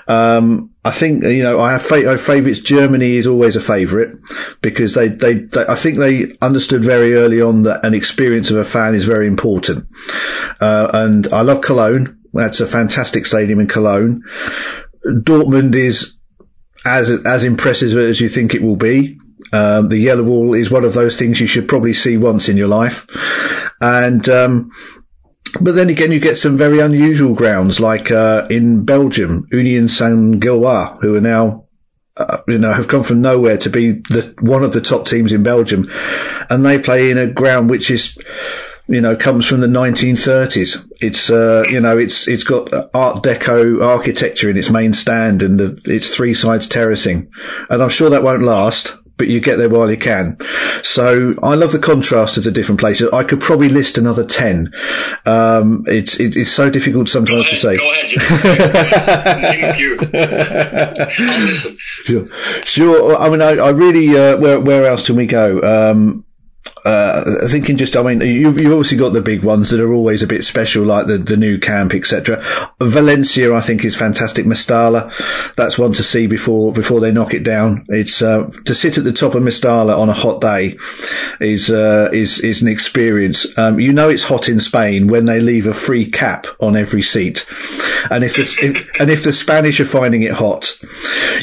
[0.09, 2.61] Um, I think you know I have fa- favourites.
[2.61, 4.15] Germany is always a favourite
[4.63, 8.57] because they, they, they I think they understood very early on that an experience of
[8.57, 9.87] a fan is very important.
[10.61, 12.19] Uh, and I love Cologne.
[12.33, 14.23] That's a fantastic stadium in Cologne.
[15.07, 16.17] Dortmund is
[16.85, 19.19] as as impressive as you think it will be.
[19.53, 22.57] Um, the yellow wall is one of those things you should probably see once in
[22.57, 23.07] your life,
[23.81, 24.71] and um,
[25.61, 30.41] but then again, you get some very unusual grounds, like uh, in Belgium, Union Saint
[30.41, 31.65] Gilloise, who are now
[32.17, 35.33] uh, you know, have come from nowhere to be the one of the top teams
[35.33, 35.91] in Belgium,
[36.49, 38.17] and they play in a ground which is
[38.87, 40.91] you know, comes from the 1930s.
[41.01, 45.59] It's, uh, you know, it's, it's got Art Deco architecture in its main stand and
[45.59, 47.31] the, it's three sides terracing.
[47.71, 50.37] And I'm sure that won't last, but you get there while you can.
[50.83, 53.09] So I love the contrast of the different places.
[53.11, 54.71] I could probably list another 10.
[55.25, 57.77] Um, it's, it, it's so difficult sometimes ahead, to say.
[57.77, 59.43] Go ahead.
[59.43, 59.93] Name a few.
[61.33, 61.77] I'll listen.
[61.79, 62.27] Sure.
[62.65, 63.17] Sure.
[63.17, 65.61] I mean, I, I really, uh, where, where else can we go?
[65.63, 66.24] Um,
[66.85, 70.23] uh, thinking just, I mean, you've, you've obviously got the big ones that are always
[70.23, 72.43] a bit special, like the, the Nou Camp, etc.
[72.81, 74.45] Valencia, I think, is fantastic.
[74.45, 75.11] Mestalla,
[75.57, 77.87] that's one to see before, before they knock it down.
[77.89, 80.77] It's, uh, to sit at the top of Mestalla on a hot day
[81.41, 83.57] is, uh, is, is an experience.
[83.59, 87.03] Um, you know, it's hot in Spain when they leave a free cap on every
[87.03, 87.47] seat.
[88.11, 90.79] And if the, if, and if the Spanish are finding it hot,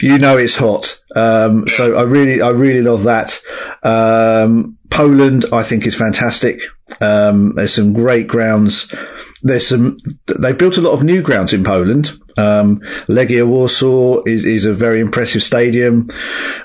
[0.01, 1.00] you know it's hot.
[1.15, 3.39] Um, so I really, I really love that.
[3.83, 6.61] Um, Poland, I think, is fantastic.
[6.99, 8.93] Um, there's some great grounds.
[9.41, 9.97] There's some.
[10.27, 12.11] They've built a lot of new grounds in Poland.
[12.37, 16.09] Um, Legia Warsaw is, is a very impressive stadium.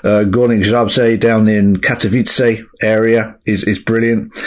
[0.03, 4.37] Uh, Górnik Zabrze down in Katowice area is is brilliant.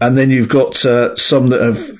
[0.00, 1.98] And then you've got uh, some that have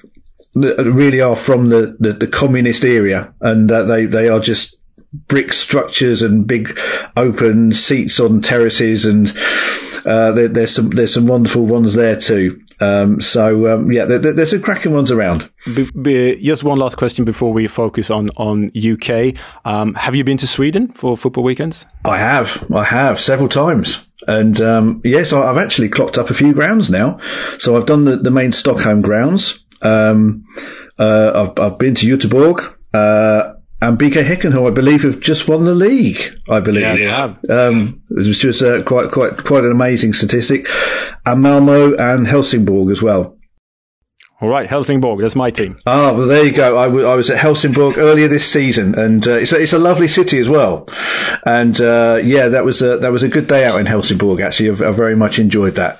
[0.54, 4.77] that really are from the, the, the communist area, and uh, they they are just
[5.12, 6.78] brick structures and big
[7.16, 9.32] open seats on terraces, and
[10.04, 12.60] uh, there, there's some there's some wonderful ones there too.
[12.80, 15.50] Um, so um, yeah, there, there's some cracking ones around.
[15.74, 19.36] Be, be, just one last question before we focus on on UK.
[19.64, 21.86] Um, have you been to Sweden for football weekends?
[22.04, 24.04] I have, I have several times.
[24.26, 27.18] And um, yes, I've actually clocked up a few grounds now.
[27.58, 29.64] So I've done the, the main Stockholm grounds.
[29.82, 30.44] Um,
[30.98, 32.74] uh, I've, I've been to Göteborg.
[32.92, 36.36] Uh, and BK Häcken, who I believe have just won the league.
[36.48, 36.82] I believe.
[36.82, 37.38] Yeah, they have.
[37.48, 40.66] Um, it was just uh, quite, quite, quite an amazing statistic.
[41.24, 43.37] And Malmo and Helsingborg as well.
[44.40, 45.20] All right, Helsingborg.
[45.20, 45.74] That's my team.
[45.84, 46.78] Ah, well, there you go.
[46.78, 49.80] I, w- I was at Helsingborg earlier this season, and uh, it's a, it's a
[49.80, 50.88] lovely city as well.
[51.44, 54.40] And uh, yeah, that was a that was a good day out in Helsingborg.
[54.40, 55.98] Actually, I, I very much enjoyed that.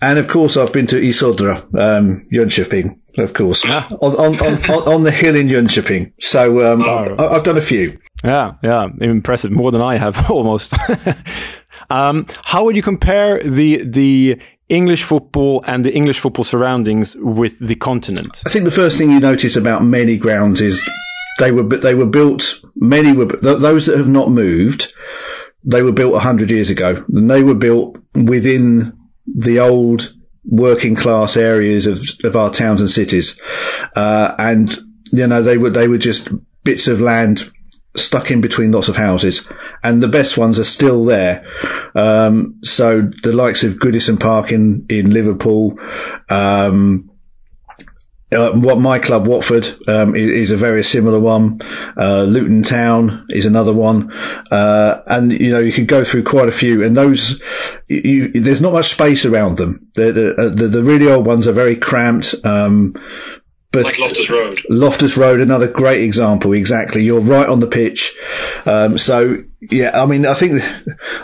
[0.00, 5.02] And of course, I've been to Isodra, um, Jönköping, of course, on, on, on, on
[5.02, 6.12] the hill in Jönköping.
[6.20, 7.98] So um, I, I've done a few.
[8.22, 9.50] Yeah, yeah, impressive.
[9.50, 10.72] More than I have almost.
[11.90, 14.40] um, how would you compare the the
[14.70, 18.42] English football and the English football surroundings with the continent?
[18.46, 20.80] I think the first thing you notice about many grounds is
[21.38, 22.60] they were they were built.
[22.76, 24.92] Many were those that have not moved.
[25.64, 28.96] They were built hundred years ago, and they were built within
[29.26, 30.14] the old
[30.44, 33.38] working class areas of of our towns and cities,
[33.96, 34.78] uh, and
[35.12, 36.28] you know they were they were just
[36.62, 37.50] bits of land
[37.96, 39.48] stuck in between lots of houses,
[39.82, 41.46] and the best ones are still there.
[41.94, 45.78] Um, so the likes of Goodison Park in in Liverpool.
[46.28, 47.10] Um,
[48.32, 51.60] uh, what my club Watford um, is, is, a very similar one.
[51.96, 54.12] Uh, Luton Town is another one,
[54.52, 56.84] uh, and you know you could go through quite a few.
[56.84, 57.42] And those,
[57.88, 59.80] you, there's not much space around them.
[59.94, 62.34] The the, the, the really old ones are very cramped.
[62.44, 62.94] Um,
[63.72, 64.60] but like Loftus Road.
[64.68, 66.52] Loftus Road, another great example.
[66.52, 68.16] Exactly, you're right on the pitch.
[68.66, 70.62] Um, so yeah, I mean, I think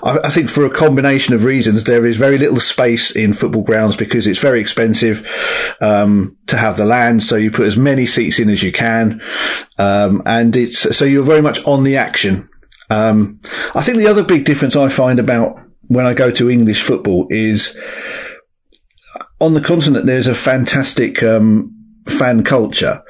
[0.03, 3.65] I, I, think for a combination of reasons, there is very little space in football
[3.65, 5.27] grounds because it's very expensive
[5.81, 7.25] um, to have the land.
[7.25, 9.23] So you put as many seats in as you can,
[9.79, 12.45] um, and it's so you're very much on the action.
[12.91, 13.41] Um,
[13.75, 17.27] I think the other big difference I find about when I go to English football
[17.29, 17.77] is
[19.41, 20.07] on the continent.
[20.07, 21.76] There's a fantastic um,
[22.07, 23.03] fan culture.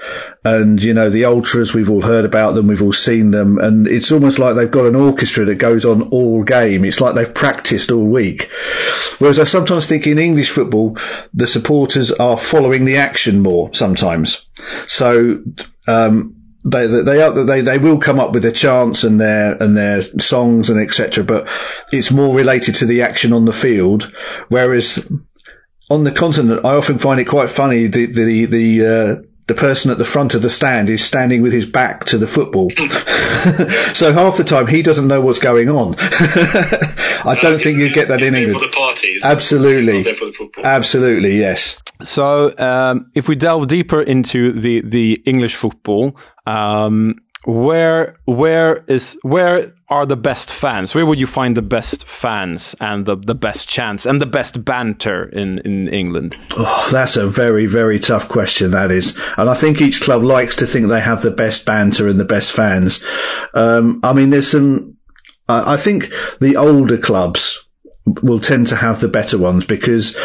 [0.44, 3.86] And, you know, the ultras, we've all heard about them, we've all seen them, and
[3.86, 6.84] it's almost like they've got an orchestra that goes on all game.
[6.84, 8.50] It's like they've practiced all week.
[9.18, 10.96] Whereas I sometimes think in English football,
[11.34, 14.48] the supporters are following the action more sometimes.
[14.86, 15.42] So,
[15.88, 16.36] um,
[16.66, 20.02] they they are, they they will come up with their chants and their and their
[20.02, 21.22] songs and etc.
[21.22, 21.48] But
[21.92, 24.12] it's more related to the action on the field,
[24.48, 25.08] whereas
[25.90, 27.86] on the continent, I often find it quite funny.
[27.86, 31.52] The the the uh, the person at the front of the stand is standing with
[31.52, 32.70] his back to the football.
[33.94, 35.94] so half the time he doesn't know what's going on.
[35.98, 38.60] I don't think you get that in England.
[38.60, 40.04] For the parties, absolutely,
[40.64, 41.80] absolutely, yes.
[42.02, 46.16] So um, if we delve deeper into the the English football.
[46.46, 47.16] Um,
[47.46, 50.94] where where is where are the best fans?
[50.94, 54.64] Where would you find the best fans and the, the best chance and the best
[54.64, 56.36] banter in, in England?
[56.56, 59.16] Oh, that's a very, very tough question, that is.
[59.38, 62.24] And I think each club likes to think they have the best banter and the
[62.24, 63.00] best fans.
[63.54, 64.98] Um, I mean, there's some,
[65.48, 67.64] I think the older clubs
[68.22, 70.16] will tend to have the better ones because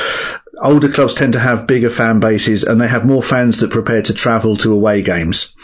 [0.62, 4.02] older clubs tend to have bigger fan bases and they have more fans that prepare
[4.04, 5.56] to travel to away games.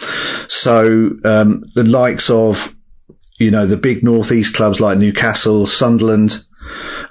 [0.48, 2.76] So um, the likes of,
[3.40, 6.44] you know, the big northeast clubs like Newcastle, Sunderland,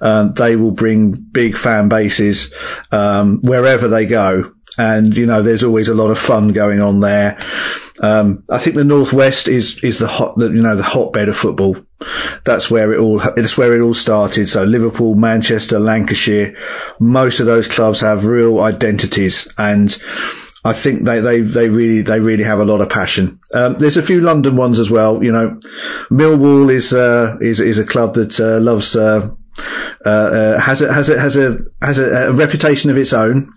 [0.01, 2.53] um, they will bring big fan bases
[2.93, 4.53] um, wherever they go.
[4.79, 7.39] And, you know, there's always a lot of fun going on there.
[8.03, 11.37] Um, I think the Northwest is, is the hot, the, you know, the hotbed of
[11.37, 11.77] football.
[12.45, 14.49] That's where it all, it's where it all started.
[14.49, 16.55] So Liverpool, Manchester, Lancashire,
[17.01, 19.97] most of those clubs have real identities and,
[20.65, 23.39] I think they, they, they really, they really have a lot of passion.
[23.55, 25.23] Um, there's a few London ones as well.
[25.23, 25.61] You know,
[26.11, 29.31] Millwall is, uh, is, is a club that, uh, loves, uh,
[30.05, 33.53] uh, uh, has a has a has a has a, a reputation of its own,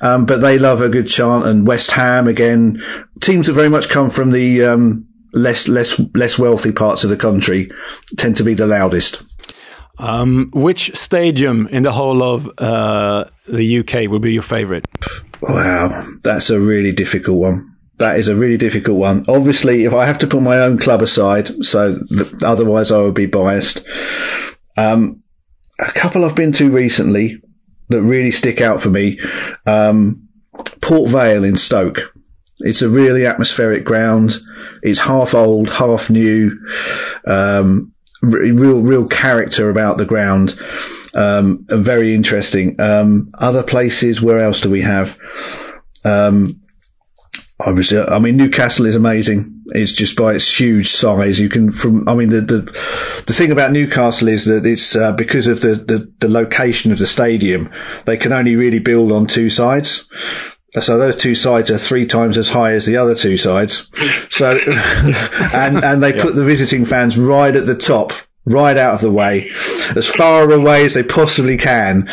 [0.00, 1.46] um, but they love a good chant.
[1.46, 2.82] And West Ham again,
[3.20, 7.16] teams that very much come from the um, less less less wealthy parts of the
[7.16, 7.70] country
[8.16, 9.22] tend to be the loudest.
[9.98, 14.86] Um, which stadium in the whole of uh, the UK would be your favourite?
[15.42, 17.66] Wow, that's a really difficult one.
[17.98, 19.26] That is a really difficult one.
[19.28, 23.14] Obviously, if I have to put my own club aside, so th- otherwise I would
[23.14, 23.84] be biased.
[24.78, 25.22] Um,
[25.80, 27.42] a couple I've been to recently
[27.88, 29.18] that really stick out for me.
[29.66, 30.28] Um,
[30.80, 32.14] Port Vale in Stoke.
[32.60, 34.32] It's a really atmospheric ground.
[34.82, 36.58] It's half old, half new.
[37.26, 40.58] Um, real, real character about the ground.
[41.14, 42.78] Um, very interesting.
[42.80, 45.18] Um, other places, where else do we have?
[46.04, 46.60] Um,
[47.66, 49.62] obviously, I mean, Newcastle is amazing.
[49.68, 51.38] It's just by its huge size.
[51.38, 52.60] You can from, I mean, the, the,
[53.26, 56.98] the thing about Newcastle is that it's, uh, because of the, the, the location of
[56.98, 57.70] the stadium,
[58.04, 60.08] they can only really build on two sides.
[60.80, 63.90] So those two sides are three times as high as the other two sides.
[64.30, 64.58] So,
[65.54, 66.22] and, and they yeah.
[66.22, 68.12] put the visiting fans right at the top
[68.46, 69.50] right out of the way,
[69.96, 72.08] as far away as they possibly can.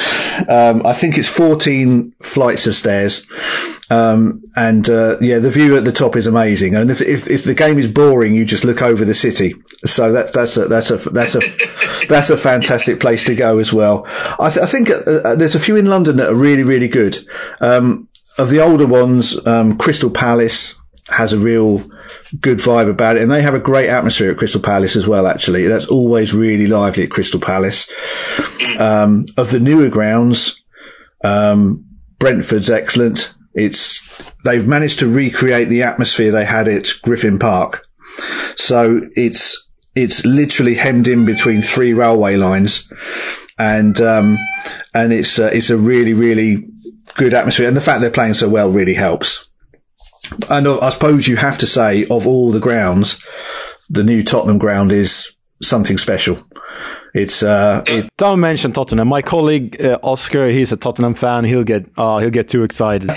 [0.49, 3.25] Um, I think it's 14 flights of stairs.
[3.89, 6.75] Um, and, uh, yeah, the view at the top is amazing.
[6.75, 9.55] And if, if, if, the game is boring, you just look over the city.
[9.85, 11.41] So that, that's a, that's a, that's a,
[12.07, 14.05] that's a fantastic place to go as well.
[14.39, 16.89] I, th- I think uh, uh, there's a few in London that are really, really
[16.89, 17.17] good.
[17.61, 20.75] Um, of the older ones, um, Crystal Palace
[21.07, 21.89] has a real
[22.39, 25.27] good vibe about it, and they have a great atmosphere at Crystal Palace as well.
[25.27, 27.89] Actually, that's always really lively at Crystal Palace.
[28.79, 30.61] Um, of the newer grounds,
[31.23, 31.85] um,
[32.19, 33.33] Brentford's excellent.
[33.53, 34.07] It's
[34.43, 37.85] they've managed to recreate the atmosphere they had at Griffin Park.
[38.55, 42.91] So it's it's literally hemmed in between three railway lines,
[43.57, 44.37] and um,
[44.93, 46.63] and it's uh, it's a really really
[47.15, 49.47] good atmosphere, and the fact they're playing so well really helps.
[50.49, 53.23] And uh, I suppose you have to say, of all the grounds,
[53.89, 56.37] the new Tottenham ground is something special.
[57.13, 59.07] It's uh, it, Don't mention Tottenham.
[59.07, 61.45] My colleague uh, Oscar, he's a Tottenham fan.
[61.45, 63.09] He'll get uh, he'll get too excited.
[63.11, 63.15] uh,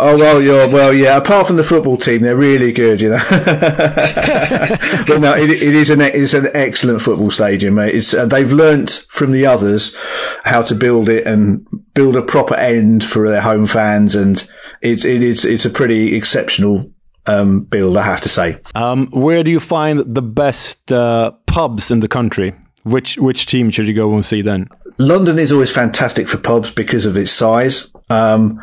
[0.00, 1.16] oh well, you're well, yeah.
[1.16, 3.22] Apart from the football team, they're really good, you know.
[3.30, 7.94] but no, it, it is an it's an excellent football stadium, mate.
[7.94, 9.94] It's uh, they've learnt from the others
[10.42, 11.64] how to build it and
[11.94, 14.48] build a proper end for their home fans, and
[14.82, 16.90] it, it is it's a pretty exceptional
[17.26, 18.58] um, build, I have to say.
[18.74, 22.54] Um, where do you find the best uh, pubs in the country?
[22.84, 24.68] Which which team should you go and see then?
[24.98, 27.90] London is always fantastic for pubs because of its size.
[28.10, 28.60] Um,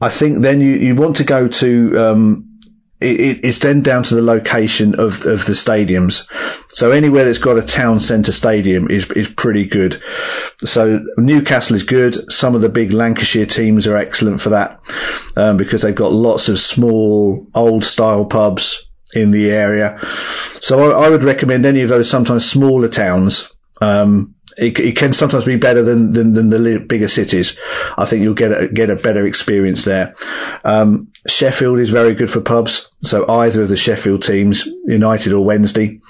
[0.00, 2.49] I think then you, you want to go to, um,
[3.00, 6.26] it, it's then down to the location of, of the stadiums.
[6.68, 10.02] So anywhere that's got a town centre stadium is, is pretty good.
[10.64, 12.14] So Newcastle is good.
[12.32, 14.80] Some of the big Lancashire teams are excellent for that,
[15.36, 19.98] um, because they've got lots of small, old style pubs in the area.
[20.60, 25.12] So I, I would recommend any of those sometimes smaller towns um, it, it, can
[25.12, 27.58] sometimes be better than, than, than the bigger cities.
[27.96, 30.14] I think you'll get a, get a better experience there.
[30.64, 32.90] Um, Sheffield is very good for pubs.
[33.02, 36.00] So either of the Sheffield teams, United or Wednesday.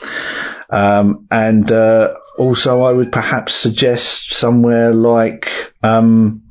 [0.70, 6.42] Um, and, uh, also I would perhaps suggest somewhere like, um,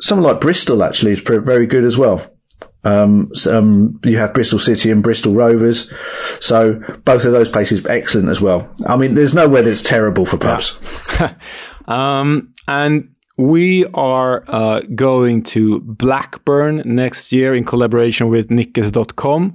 [0.00, 2.22] somewhere like Bristol actually is very good as well.
[2.84, 5.92] Um, um, you have Bristol City and Bristol Rovers.
[6.40, 6.74] So
[7.04, 8.72] both of those places excellent as well.
[8.86, 10.76] I mean, there's nowhere that's terrible for pubs.
[11.20, 11.34] Yeah.
[11.88, 19.54] um, and we are uh, going to Blackburn next year in collaboration with Nickes.com.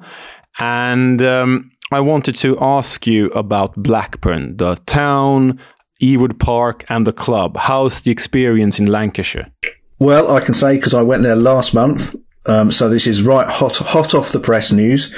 [0.60, 5.60] And um, I wanted to ask you about Blackburn, the town,
[6.02, 7.58] Ewood Park, and the club.
[7.58, 9.52] How's the experience in Lancashire?
[10.00, 12.16] Well, I can say because I went there last month
[12.46, 15.14] um, so this is right hot, hot off the press news.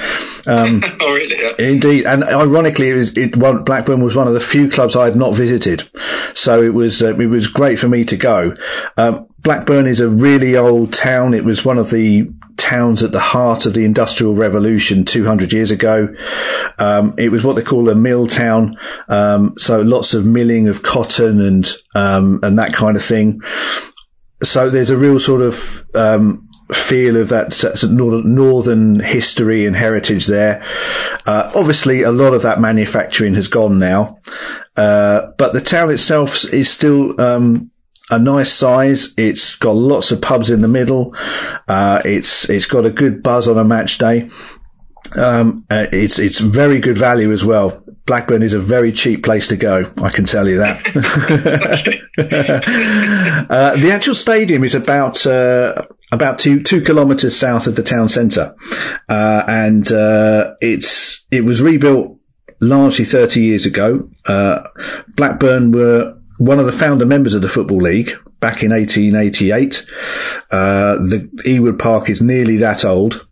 [0.46, 1.36] Um, oh, really?
[1.40, 1.66] Yeah.
[1.66, 5.16] Indeed, and ironically, it, was, it Blackburn was one of the few clubs I had
[5.16, 5.88] not visited,
[6.34, 8.54] so it was uh, it was great for me to go.
[8.96, 11.34] Um, Blackburn is a really old town.
[11.34, 15.70] It was one of the towns at the heart of the Industrial Revolution 200 years
[15.70, 16.14] ago.
[16.78, 18.76] Um, it was what they call a mill town,
[19.08, 23.40] um, so lots of milling of cotton and um, and that kind of thing.
[24.42, 30.64] So there's a real sort of um, feel of that northern history and heritage there.
[31.26, 34.18] Uh, obviously, a lot of that manufacturing has gone now,
[34.76, 37.70] uh, but the town itself is still um,
[38.10, 39.14] a nice size.
[39.16, 41.14] It's got lots of pubs in the middle.
[41.68, 44.30] Uh, it's it's got a good buzz on a match day.
[45.14, 47.82] Um, uh, it's it's very good value as well.
[48.06, 49.84] Blackburn is a very cheap place to go.
[50.00, 50.86] I can tell you that.
[53.50, 58.08] uh, the actual stadium is about uh, about two two kilometres south of the town
[58.08, 58.54] centre,
[59.08, 62.18] uh, and uh, it's it was rebuilt
[62.60, 64.08] largely 30 years ago.
[64.26, 64.66] Uh,
[65.16, 69.86] Blackburn were one of the founder members of the Football League back in 1888.
[70.50, 73.26] Uh, the Ewood Park is nearly that old.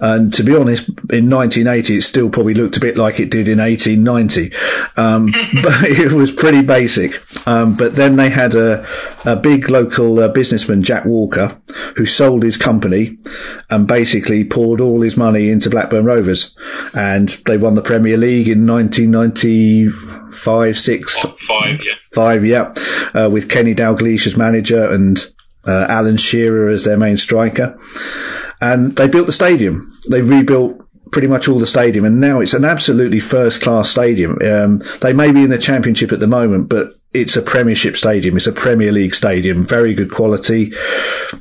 [0.00, 3.48] And to be honest, in 1980, it still probably looked a bit like it did
[3.48, 4.54] in 1890.
[4.96, 5.26] Um,
[5.62, 7.20] but it was pretty basic.
[7.46, 8.86] Um, but then they had a,
[9.24, 11.60] a big local uh, businessman, Jack Walker,
[11.96, 13.18] who sold his company
[13.70, 16.54] and basically poured all his money into Blackburn Rovers.
[16.94, 22.72] And they won the Premier League in 1990 five, six, five, yeah, five, yeah,
[23.14, 25.18] uh, with Kenny Dalglish as manager and
[25.66, 27.78] uh, Alan Shearer as their main striker.
[28.60, 29.86] And they built the stadium.
[30.10, 34.38] They rebuilt pretty much all the stadium, and now it's an absolutely first class stadium.
[34.42, 38.36] Um, they may be in the championship at the moment, but it's a Premiership stadium.
[38.36, 39.64] It's a Premier League stadium.
[39.64, 40.72] Very good quality.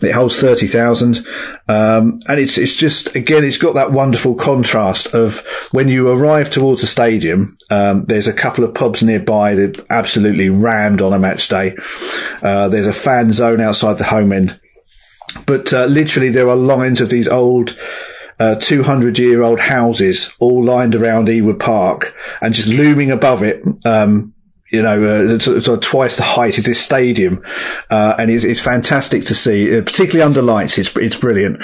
[0.02, 1.26] It holds thirty thousand,
[1.68, 6.50] um, and it's it's just again, it's got that wonderful contrast of when you arrive
[6.50, 7.56] towards the stadium.
[7.70, 11.76] Um, there's a couple of pubs nearby that absolutely rammed on a match day.
[12.42, 14.60] Uh, there's a fan zone outside the home end.
[15.46, 17.78] But uh, literally, there are lines of these old
[18.40, 23.64] uh, 200 year old houses all lined around Ewood Park and just looming above it,
[23.86, 24.34] um,
[24.72, 27.44] you know, uh, sort of twice the height of this stadium,
[27.90, 30.78] uh, and it's, it's, fantastic to see, uh, particularly under lights.
[30.78, 31.62] It's it's brilliant,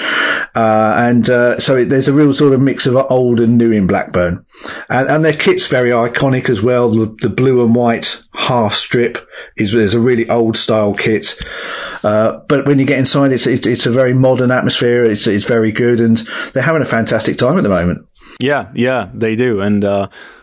[0.56, 3.70] uh, and uh, so it, there's a real sort of mix of old and new
[3.70, 4.44] in Blackburn,
[4.88, 6.90] and, and their kit's very iconic as well.
[6.90, 9.18] The, the blue and white half strip
[9.56, 11.38] is, is a really old style kit.
[12.02, 15.04] Uh, but when you get inside, it's, it's, it's a very modern atmosphere.
[15.04, 16.18] It's it's very good, and
[16.52, 18.06] they're having a fantastic time at the moment.
[18.40, 19.84] Yeah, yeah, they do, and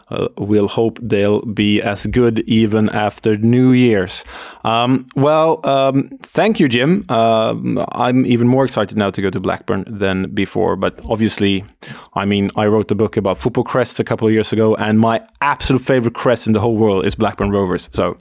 [0.10, 4.24] uh, we'll hope they'll be as good even after New Year's.
[4.64, 7.06] Um, well, um, thank you, Jim.
[7.10, 7.56] Uh,
[7.92, 11.66] I'm even more excited now to go to Blackburn than before, but obviously,
[12.14, 15.00] I mean, I wrote the book about football crests a couple of years ago, and
[15.00, 17.90] my absolute favorite crest in the whole world is Blackburn Rovers.
[17.92, 18.18] So,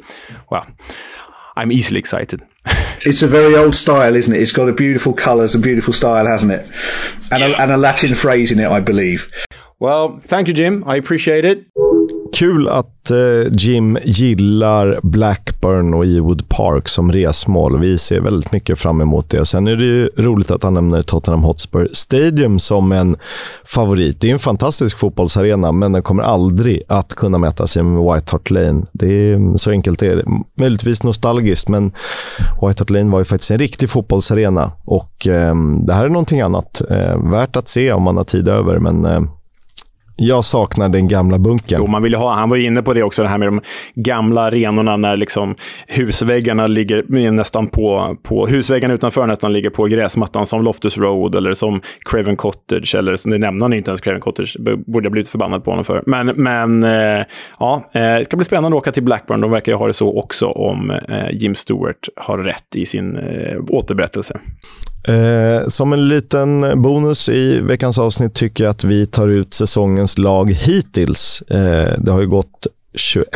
[0.51, 0.66] well.
[1.55, 2.43] I'm easily excited.
[3.05, 4.41] it's a very old style, isn't it?
[4.41, 6.66] It's got a beautiful colours and beautiful style, hasn't it?
[7.30, 7.49] And, yeah.
[7.49, 9.30] a, and a Latin phrase in it, I believe.
[9.83, 10.85] Well, thank you Jim.
[10.95, 11.59] I appreciate it.
[12.39, 17.80] Kul att eh, Jim gillar Blackburn och Ewood Park som resmål.
[17.80, 19.41] Vi ser väldigt mycket fram emot det.
[19.41, 23.16] Och sen är det ju roligt att han nämner Tottenham Hotspur Stadium som en
[23.64, 24.20] favorit.
[24.20, 28.33] Det är en fantastisk fotbollsarena, men den kommer aldrig att kunna mäta sig med White
[28.33, 28.83] Hart Lane.
[28.93, 30.24] Det är, mm, så enkelt är det.
[30.59, 31.85] Möjligtvis nostalgiskt, men
[32.62, 34.72] White Hart Lane var ju faktiskt en riktig fotbollsarena.
[34.85, 35.55] Och eh,
[35.87, 36.83] det här är någonting annat.
[36.91, 39.22] Eh, värt att se om man har tid över, men eh,
[40.17, 41.79] jag saknar den gamla bunkern.
[41.81, 43.61] Jo, man vill ha, han var inne på det också, det här med de
[43.95, 45.55] gamla arenorna när liksom
[45.87, 51.53] husväggarna ligger nästan på, på husväggarna utanför nästan ligger på gräsmattan som Loftus Road eller
[51.53, 52.95] som Craven Cottage.
[52.95, 54.57] Eller det nämner han inte ens, Craven Cottage.
[54.87, 56.03] borde jag blivit förbannad på honom för.
[56.07, 57.25] Men, men eh,
[57.59, 59.41] ja, eh, det ska bli spännande att åka till Blackburn.
[59.41, 63.19] De verkar ju ha det så också om eh, Jim Stewart har rätt i sin
[63.69, 64.41] återberättelse.
[65.09, 70.18] Eh, som en liten bonus i veckans avsnitt tycker jag att vi tar ut säsongens
[70.18, 71.42] lag hittills.
[71.42, 73.26] Eh, det har ju gått 21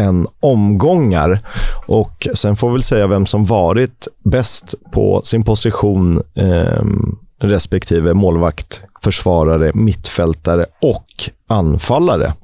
[0.40, 1.40] omgångar
[1.86, 6.84] och sen får vi väl säga vem som varit bäst på sin position eh,
[7.42, 11.06] respektive målvakt, försvarare, mittfältare och
[11.48, 12.34] anfallare.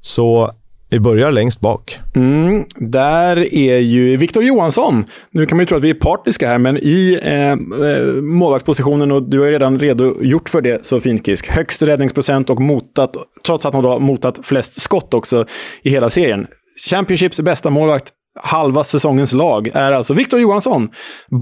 [0.00, 0.52] Så
[0.92, 1.98] vi börjar längst bak.
[2.14, 5.04] Mm, där är ju Viktor Johansson.
[5.30, 7.52] Nu kan man ju tro att vi är partiska här, men i eh,
[7.88, 12.50] eh, målvaktspositionen, och du har ju redan redogjort för det så fint Kisk, högst räddningsprocent
[12.50, 13.16] och motat,
[13.46, 15.46] trots att han då har motat flest skott också
[15.82, 16.46] i hela serien.
[16.90, 20.90] Championships bästa målvakt halva säsongens lag är alltså Victor Johansson,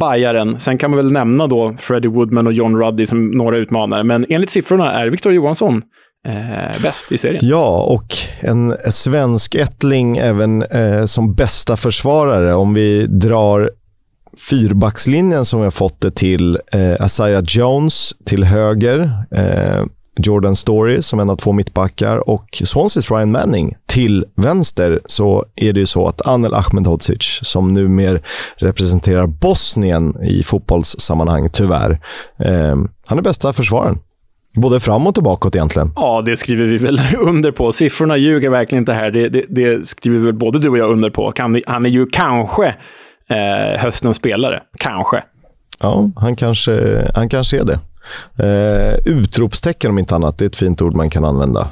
[0.00, 0.60] Bajaren.
[0.60, 4.26] Sen kan man väl nämna då Freddie Woodman och John Ruddy som några utmanare, men
[4.28, 5.82] enligt siffrorna är Victor Johansson
[6.28, 7.40] eh, bäst i serien.
[7.42, 12.54] Ja, och en svensk ättling även eh, som bästa försvarare.
[12.54, 13.70] Om vi drar
[14.50, 19.84] fyrbackslinjen som vi har fått det till eh, Asaya Jones till höger, eh,
[20.16, 25.72] Jordan Story som en av två mittbackar och Swanseas Ryan Manning till vänster så är
[25.72, 28.20] det ju så att Anel Ahmedhodzic, som numera
[28.56, 31.90] representerar Bosnien i fotbollssammanhang, tyvärr,
[32.38, 33.98] eh, han är bästa försvararen.
[34.56, 35.92] Både framåt och bakåt egentligen.
[35.96, 37.72] Ja, det skriver vi väl under på.
[37.72, 39.10] Siffrorna ljuger verkligen inte här.
[39.10, 41.32] Det, det, det skriver väl både du och jag under på.
[41.38, 42.74] Han, han är ju kanske
[43.28, 44.62] eh, höstens spelare.
[44.78, 45.22] Kanske.
[45.82, 47.78] Ja, han kanske, han kanske är det.
[48.44, 50.38] Eh, utropstecken om inte annat.
[50.38, 51.68] Det är ett fint ord man kan använda.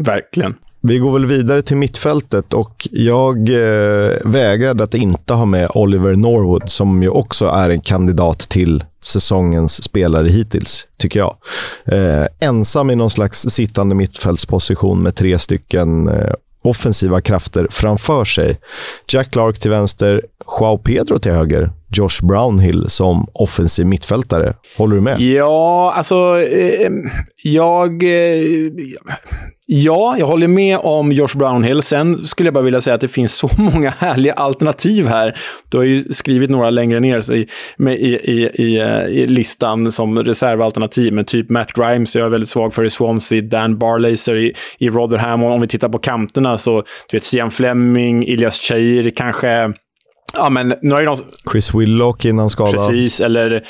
[0.00, 0.54] Verkligen.
[0.88, 6.14] Vi går väl vidare till mittfältet och jag eh, vägrade att inte ha med Oliver
[6.14, 11.36] Norwood som ju också är en kandidat till säsongens spelare hittills, tycker jag.
[11.84, 16.32] Eh, ensam i någon slags sittande mittfältsposition med tre stycken eh,
[16.62, 18.60] offensiva krafter framför sig.
[19.08, 20.22] Jack Clark till vänster,
[20.60, 24.54] Joao Pedro till höger, Josh Brownhill som offensiv mittfältare.
[24.76, 25.20] Håller du med?
[25.20, 26.40] Ja, alltså...
[26.40, 26.90] Eh, eh
[27.42, 28.02] jag...
[28.02, 28.70] Eh,
[29.68, 31.82] Ja, jag håller med om Josh Brownhill.
[31.82, 35.38] Sen skulle jag bara vilja säga att det finns så många härliga alternativ här.
[35.70, 37.48] Du har ju skrivit några längre ner i,
[37.78, 42.74] i, i, i, i listan som reservalternativ, men typ Matt Grimes jag är väldigt svag
[42.74, 45.42] för i Swansea, Dan Barlaser i, i Rotherham.
[45.42, 49.72] Och om vi tittar på kanterna så, du vet, Stian Fleming, Ilias Cheir, kanske
[50.34, 51.16] Ja, men nu har ju de...
[51.52, 52.74] Chris Willock innan skadad.
[52.74, 53.60] Precis, eller eh,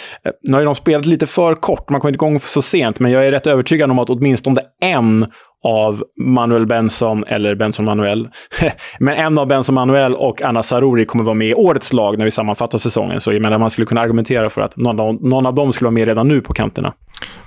[0.42, 1.90] nu har ju de spelat lite för kort.
[1.90, 5.26] Man kommer inte igång så sent, men jag är rätt övertygad om att åtminstone en
[5.66, 8.28] av Manuel Benson, eller Benson Manuel.
[8.98, 12.24] Men en av Benson Manuel och Anna Saruri kommer vara med i årets lag när
[12.24, 13.20] vi sammanfattar säsongen.
[13.20, 15.86] Så jag menar, man skulle kunna argumentera för att någon av, någon av dem skulle
[15.86, 16.92] vara med redan nu på kanterna.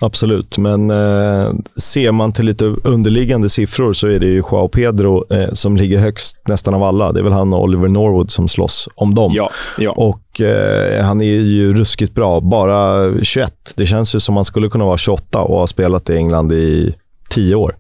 [0.01, 5.33] Absolut, men eh, ser man till lite underliggande siffror så är det ju Joao Pedro
[5.33, 7.11] eh, som ligger högst nästan av alla.
[7.11, 9.31] Det är väl han och Oliver Norwood som slåss om dem.
[9.35, 9.91] Ja, ja.
[9.91, 12.39] Och eh, han är ju ruskigt bra.
[12.39, 13.53] Bara 21.
[13.77, 16.95] Det känns ju som han skulle kunna vara 28 och ha spelat i England i
[17.29, 17.75] 10 år.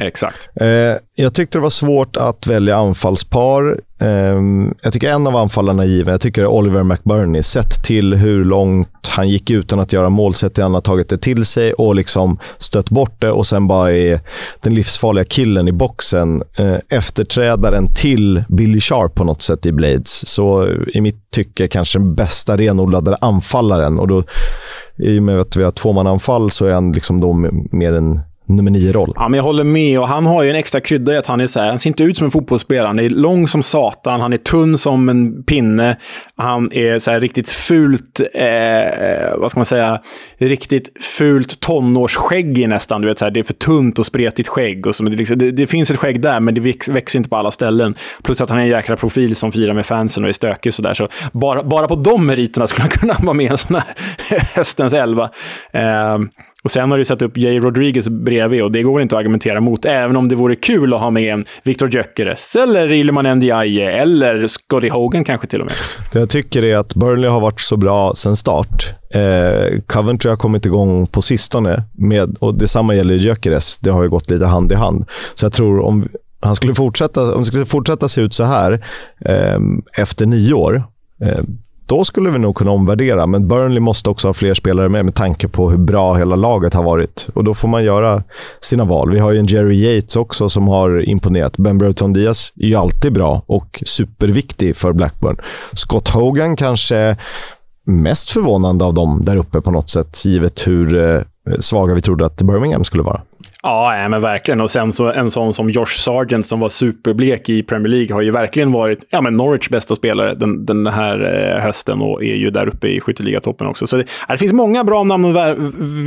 [0.00, 0.48] Exakt.
[0.60, 0.66] Eh,
[1.14, 3.80] jag tyckte det var svårt att välja anfallspar.
[4.00, 4.40] Eh,
[4.82, 6.12] jag tycker en av anfallarna är given.
[6.12, 7.42] Jag tycker Oliver McBurney.
[7.42, 11.08] Sett till hur långt han gick utan att göra mål, sett till han har tagit
[11.08, 14.20] det till sig och liksom stött bort det och sen bara är
[14.60, 16.42] den livsfarliga killen i boxen.
[16.58, 20.28] Eh, efterträdaren till Billy Sharp på något sätt i Blades.
[20.28, 23.98] Så eh, i mitt tycke kanske den bästa renodlade anfallaren.
[23.98, 24.22] Och då,
[24.98, 27.32] I och med att vi har tvåmananfall så är han liksom då
[27.72, 28.20] mer en
[28.56, 29.12] nummer nio-roll.
[29.16, 29.98] Ja, men jag håller med.
[29.98, 31.90] och Han har ju en extra krydda i att han är så här, han ser
[31.90, 32.86] inte ut som en fotbollsspelare.
[32.86, 35.96] Han är lång som satan, han är tunn som en pinne.
[36.36, 40.00] Han är så här riktigt fult, eh, vad ska man säga,
[40.38, 43.00] riktigt fult tonårsskägg nästan.
[43.00, 44.86] Du vet, så här, det är för tunt och spretigt skägg.
[44.86, 47.36] Och så, det, liksom, det, det, finns ett skägg där, men det växer inte på
[47.36, 47.94] alla ställen.
[48.22, 50.82] Plus att han är en jäkla profil som firar med fansen och är stökig så
[50.82, 50.94] där.
[50.94, 53.84] Så bara, bara på de meriterna skulle han kunna vara med i en sån här
[54.54, 55.30] höstens elva.
[55.72, 56.18] Eh,
[56.62, 59.60] och sen har du satt upp Jay Rodriguez bredvid och det går inte att argumentera
[59.60, 63.90] mot, även om det vore kul att ha med en Victor Gyökeres, eller Ilman Ndiaye,
[63.90, 65.74] eller Scotty Hogan kanske till och med.
[66.12, 68.94] Det jag tycker är att Burnley har varit så bra sedan start.
[69.14, 73.78] Eh, Coventry har kommit igång på sistone, med, och detsamma gäller Gyökeres.
[73.78, 75.04] Det har ju gått lite hand i hand.
[75.34, 76.08] Så jag tror om
[76.40, 78.72] han skulle fortsätta, om det skulle fortsätta se ut så här
[79.24, 79.58] eh,
[79.98, 80.84] efter nio år,
[81.22, 81.44] eh,
[81.90, 83.26] då skulle vi nog kunna omvärdera.
[83.26, 86.74] Men Burnley måste också ha fler spelare med med tanke på hur bra hela laget
[86.74, 87.28] har varit.
[87.34, 88.22] Och Då får man göra
[88.60, 89.12] sina val.
[89.12, 91.56] Vi har ju en Jerry Yates också som har imponerat.
[91.56, 95.36] Ben Brereton Diaz är ju alltid bra och superviktig för Blackburn.
[95.72, 97.16] Scott Hogan kanske
[97.86, 101.22] mest förvånande av dem där uppe på något sätt, givet hur eh,
[101.58, 103.20] svaga vi trodde att Birmingham skulle vara.
[103.62, 104.60] Ja, men verkligen.
[104.60, 108.22] Och sen så en sån som Josh Sargent som var superblek i Premier League har
[108.22, 111.20] ju verkligen varit ja, men Norwich bästa spelare den, den här
[111.56, 113.86] eh, hösten och är ju där uppe i skytteligatoppen också.
[113.86, 115.56] Så det, det finns många bra namn att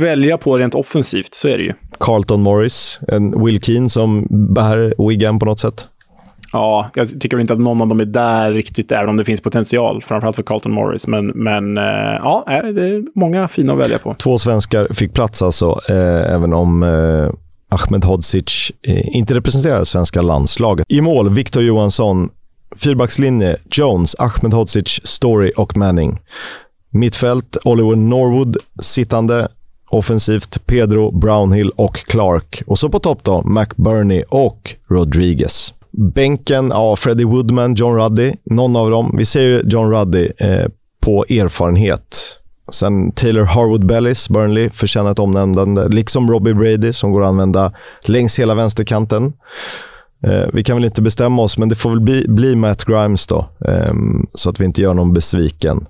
[0.00, 1.72] välja på rent offensivt, så är det ju.
[2.00, 5.88] Carlton Morris, en Will Keane som bär Wigan på något sätt.
[6.54, 9.40] Ja, jag tycker inte att någon av dem är där riktigt, även om det finns
[9.40, 10.02] potential.
[10.02, 11.06] Framförallt för Carlton Morris.
[11.06, 11.84] Men, men eh,
[12.22, 14.14] ja, eh, det är många fina att välja på.
[14.14, 17.30] Två svenskar fick plats alltså, eh, även om eh,
[17.68, 20.86] Ahmed Hodzic eh, inte representerar svenska landslaget.
[20.88, 22.28] I mål, Victor Johansson.
[22.76, 26.20] Fyrbackslinje, Jones, Ahmed Hodzic, Story och Manning.
[26.90, 29.48] Mittfält, Oliver Norwood sittande.
[29.90, 32.62] Offensivt, Pedro, Brownhill och Clark.
[32.66, 35.74] Och så på topp då, McBurney och Rodriguez.
[35.96, 38.32] Bänken, ja, Freddie Woodman, John Ruddy.
[38.44, 39.14] Någon av dem.
[39.16, 40.66] Vi ser John Ruddy eh,
[41.00, 42.16] på erfarenhet.
[42.70, 45.88] Sen Taylor Harwood Bellis, Burnley, förtjänar ett omnämnande.
[45.88, 47.72] Liksom Robbie Brady, som går att använda
[48.06, 49.32] längs hela vänsterkanten.
[50.26, 53.26] Eh, vi kan väl inte bestämma oss, men det får väl bli, bli Matt Grimes
[53.26, 53.48] då.
[53.68, 53.94] Eh,
[54.34, 55.86] så att vi inte gör någon besviken.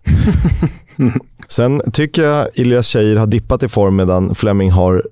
[1.48, 5.02] Sen tycker jag Ilias Cheir har dippat i form medan Fleming har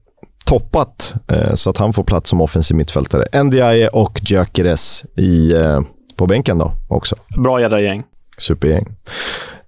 [0.45, 3.43] toppat eh, så att han får plats som offensiv mittfältare.
[3.43, 5.81] Ndiaye och Gyökeres i, eh,
[6.17, 7.17] på bänken då också.
[7.37, 8.03] Bra jädra gäng.
[8.39, 8.87] Supergäng.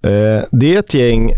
[0.03, 1.31] Eh, det är ett gäng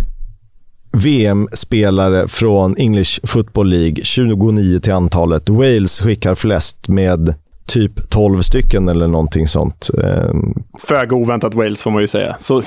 [0.91, 5.49] VM-spelare från English Football League, 29 till antalet.
[5.49, 7.35] Wales skickar flest med
[7.67, 9.89] typ 12 stycken eller någonting sånt.
[10.03, 10.53] Ehm,
[10.83, 12.35] Föga oväntat Wales får man ju säga.
[12.39, 12.61] Så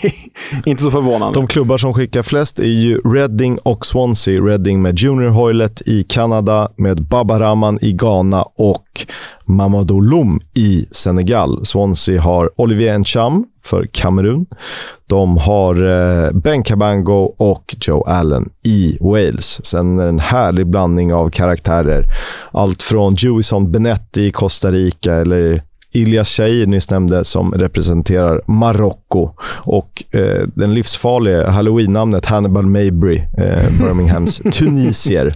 [0.64, 1.40] inte så förvånande.
[1.40, 4.40] De klubbar som skickar flest är ju Reading och Swansea.
[4.40, 9.06] Reading med Junior Hoylet i Kanada, med Baba Rahman i Ghana och
[9.46, 11.64] Mamadou Loum i Senegal.
[11.64, 14.46] Swansea har Olivier Ncham för Kamerun.
[15.06, 19.66] De har eh, Ben Cabango och Joe Allen i Wales.
[19.66, 22.06] Sen är det en härlig blandning av karaktärer.
[22.52, 25.62] Allt från Jewison Benetti i Costa Rica eller
[25.96, 33.78] Ilyas Shair nyss nämnde som representerar Marocko och eh, den livsfarliga halloween-namnet Hannibal Mabry, eh,
[33.78, 35.26] Birminghams tunisier.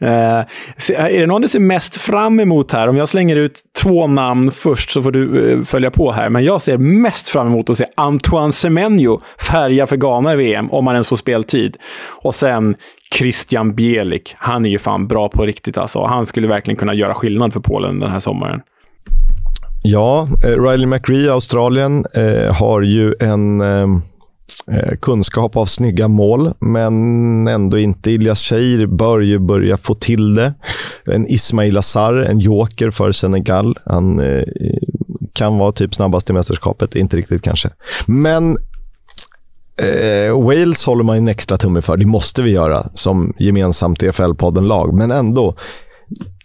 [0.00, 0.44] eh,
[0.96, 2.88] är det någon du ser mest fram emot här?
[2.88, 6.30] Om jag slänger ut två namn först så får du eh, följa på här.
[6.30, 9.20] Men jag ser mest fram emot att se Antoine Semenyo
[9.50, 11.76] färga för Ghana i VM, om han ens får speltid.
[12.22, 12.76] Och sen
[13.14, 14.34] Christian Bielik.
[14.38, 16.04] Han är ju fan bra på riktigt alltså.
[16.04, 18.60] Han skulle verkligen kunna göra skillnad för Polen den här sommaren.
[19.90, 23.88] Ja, eh, Riley McRee, Australien, eh, har ju en eh,
[24.72, 28.10] eh, kunskap av snygga mål, men ändå inte.
[28.10, 30.54] Ilias Cheir bör ju börja få till det.
[31.06, 33.78] En Ismail Assar, en joker för Senegal.
[33.84, 34.44] Han eh,
[35.32, 37.70] kan vara typ snabbast i mästerskapet, inte riktigt kanske.
[38.06, 38.56] Men
[39.82, 41.96] eh, Wales håller man en extra tumme för.
[41.96, 45.54] Det måste vi göra som gemensamt EFL-podden-lag, men ändå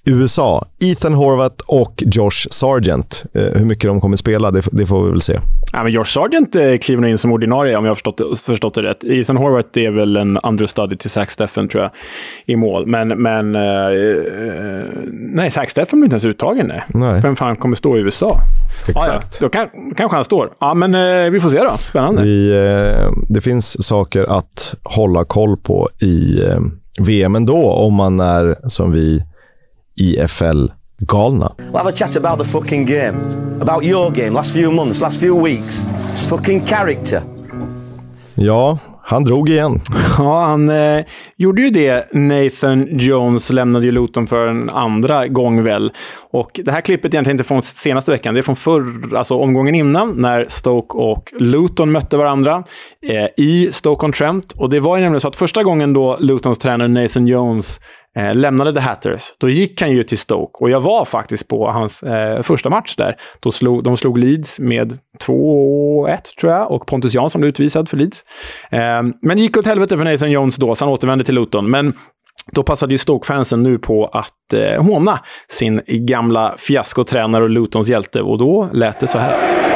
[0.05, 0.65] USA.
[0.83, 3.25] Ethan Horvath och Josh Sargent.
[3.33, 5.39] Eh, hur mycket de kommer spela, det, det får vi väl se.
[5.71, 8.83] Ja, men Josh Sargent eh, kliver in som ordinarie om jag har förstått, förstått det
[8.83, 9.03] rätt.
[9.03, 11.91] Ethan Horvath är väl en understudy till Zach Steffen, tror jag,
[12.45, 12.87] i mål.
[12.87, 16.67] Men, men eh, eh, nej, Zach Steffen blir inte ens uttagen.
[16.67, 16.83] Nej.
[16.93, 17.21] Nej.
[17.21, 18.39] Vem fan kommer stå i USA?
[18.79, 19.07] Exakt.
[19.07, 19.21] Ja, ja.
[19.41, 19.67] Då kan,
[19.97, 20.49] kanske han står.
[20.59, 21.77] Ja, men eh, vi får se då.
[21.77, 22.23] Spännande.
[22.23, 26.41] Vi, eh, det finns saker att hålla koll på i
[27.07, 29.23] VM ändå, om man är som vi
[30.01, 31.55] IFL-galna.
[31.57, 33.15] We'll have a chat about the fucking game.
[33.61, 35.85] About your game, last few months, last few weeks.
[36.29, 37.21] Fucking character.
[38.35, 39.79] Ja, han drog igen.
[40.17, 41.05] Ja, han eh,
[41.37, 42.13] gjorde ju det.
[42.13, 45.91] Nathan Jones lämnade ju Luton för en andra gång väl.
[46.31, 49.35] Och det här klippet är egentligen inte från senaste veckan, det är från förr, alltså
[49.37, 52.63] omgången innan, när Stoke och Luton mötte varandra
[53.07, 54.51] eh, i Stoke-on-Trent.
[54.51, 57.79] Och det var ju nämligen så att första gången då Lutons tränare Nathan Jones
[58.17, 60.63] eh, lämnade The Hatters, då gick han ju till Stoke.
[60.63, 63.15] Och jag var faktiskt på hans eh, första match där.
[63.39, 67.97] Då slog, de slog Leeds med 2-1, tror jag, och Pontus Jansson blev utvisad för
[67.97, 68.23] Leeds.
[68.71, 68.79] Eh,
[69.21, 71.69] men det gick åt helvete för Nathan Jones då, så han återvände till Luton.
[71.69, 71.93] Men
[72.51, 78.21] då passade ju Stoke-fansen nu på att eh, håna sin gamla fiaskotränare och Lutons hjälte.
[78.21, 79.72] Och då lät det så här.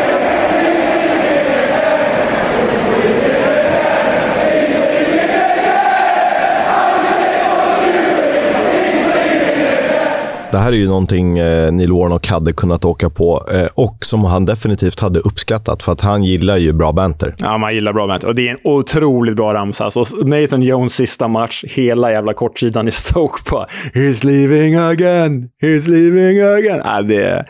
[10.57, 14.23] Det här är ju någonting eh, Neil Warnock hade kunnat åka på eh, och som
[14.23, 17.35] han definitivt hade uppskattat för att han gillar ju bra banter.
[17.38, 18.27] Ja, man gillar bra banter.
[18.27, 19.85] Och det är en otroligt bra ramsa.
[19.85, 25.89] Alltså, Nathan Jones sista match, hela jävla kortsidan i Stoke på “He's leaving again, he's
[25.89, 26.81] leaving again”.
[26.85, 27.45] Ja, det är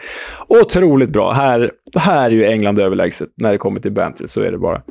[0.47, 1.31] otroligt bra.
[1.31, 3.29] Här, här är ju England överlägset.
[3.37, 4.81] När det kommer till banter så är det bara.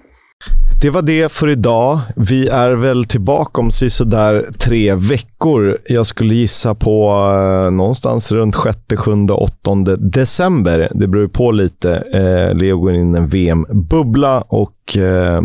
[0.81, 2.01] Det var det för idag.
[2.17, 5.79] Vi är väl tillbaka om sådär tre veckor.
[5.89, 10.89] Jag skulle gissa på eh, någonstans runt 6, 7, 8 december.
[10.95, 11.95] Det beror på lite.
[11.95, 15.43] Eh, Leo går in i en VM-bubbla och eh,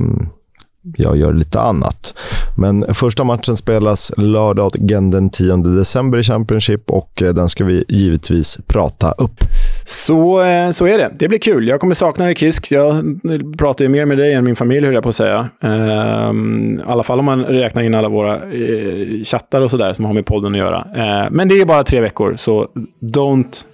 [0.97, 2.13] jag gör lite annat.
[2.57, 7.85] Men första matchen spelas lördagen den 10 december i Championship och eh, den ska vi
[7.87, 9.43] givetvis prata upp.
[9.91, 11.11] Så, eh, så är det.
[11.19, 11.67] Det blir kul.
[11.67, 12.71] Jag kommer sakna dig, Kisk.
[12.71, 13.19] Jag
[13.57, 15.49] pratar ju mer med dig än min familj, höll jag på att säga.
[15.63, 20.05] Ehm, I alla fall om man räknar in alla våra eh, chattar och sådär som
[20.05, 20.77] har med podden att göra.
[20.95, 22.67] Eh, men det är bara tre veckor, så
[23.01, 23.65] don't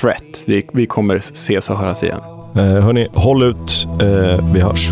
[0.00, 0.42] fret.
[0.46, 2.20] Vi, vi kommer ses och höras igen.
[2.56, 3.88] Eh, hörni, håll ut.
[4.02, 4.90] Eh, vi hörs.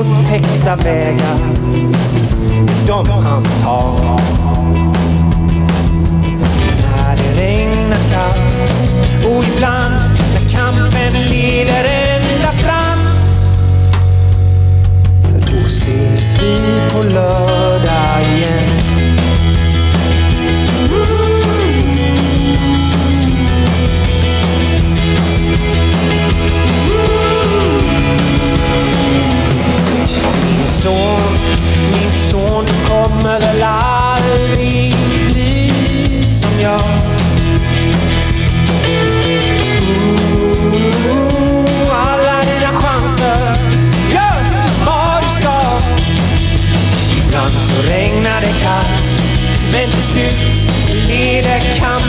[0.00, 1.38] Upptäckta vägar,
[2.86, 4.39] de han tar.
[16.70, 18.49] Ses vi på lördag
[50.10, 50.56] slut
[51.08, 51.99] leder kampen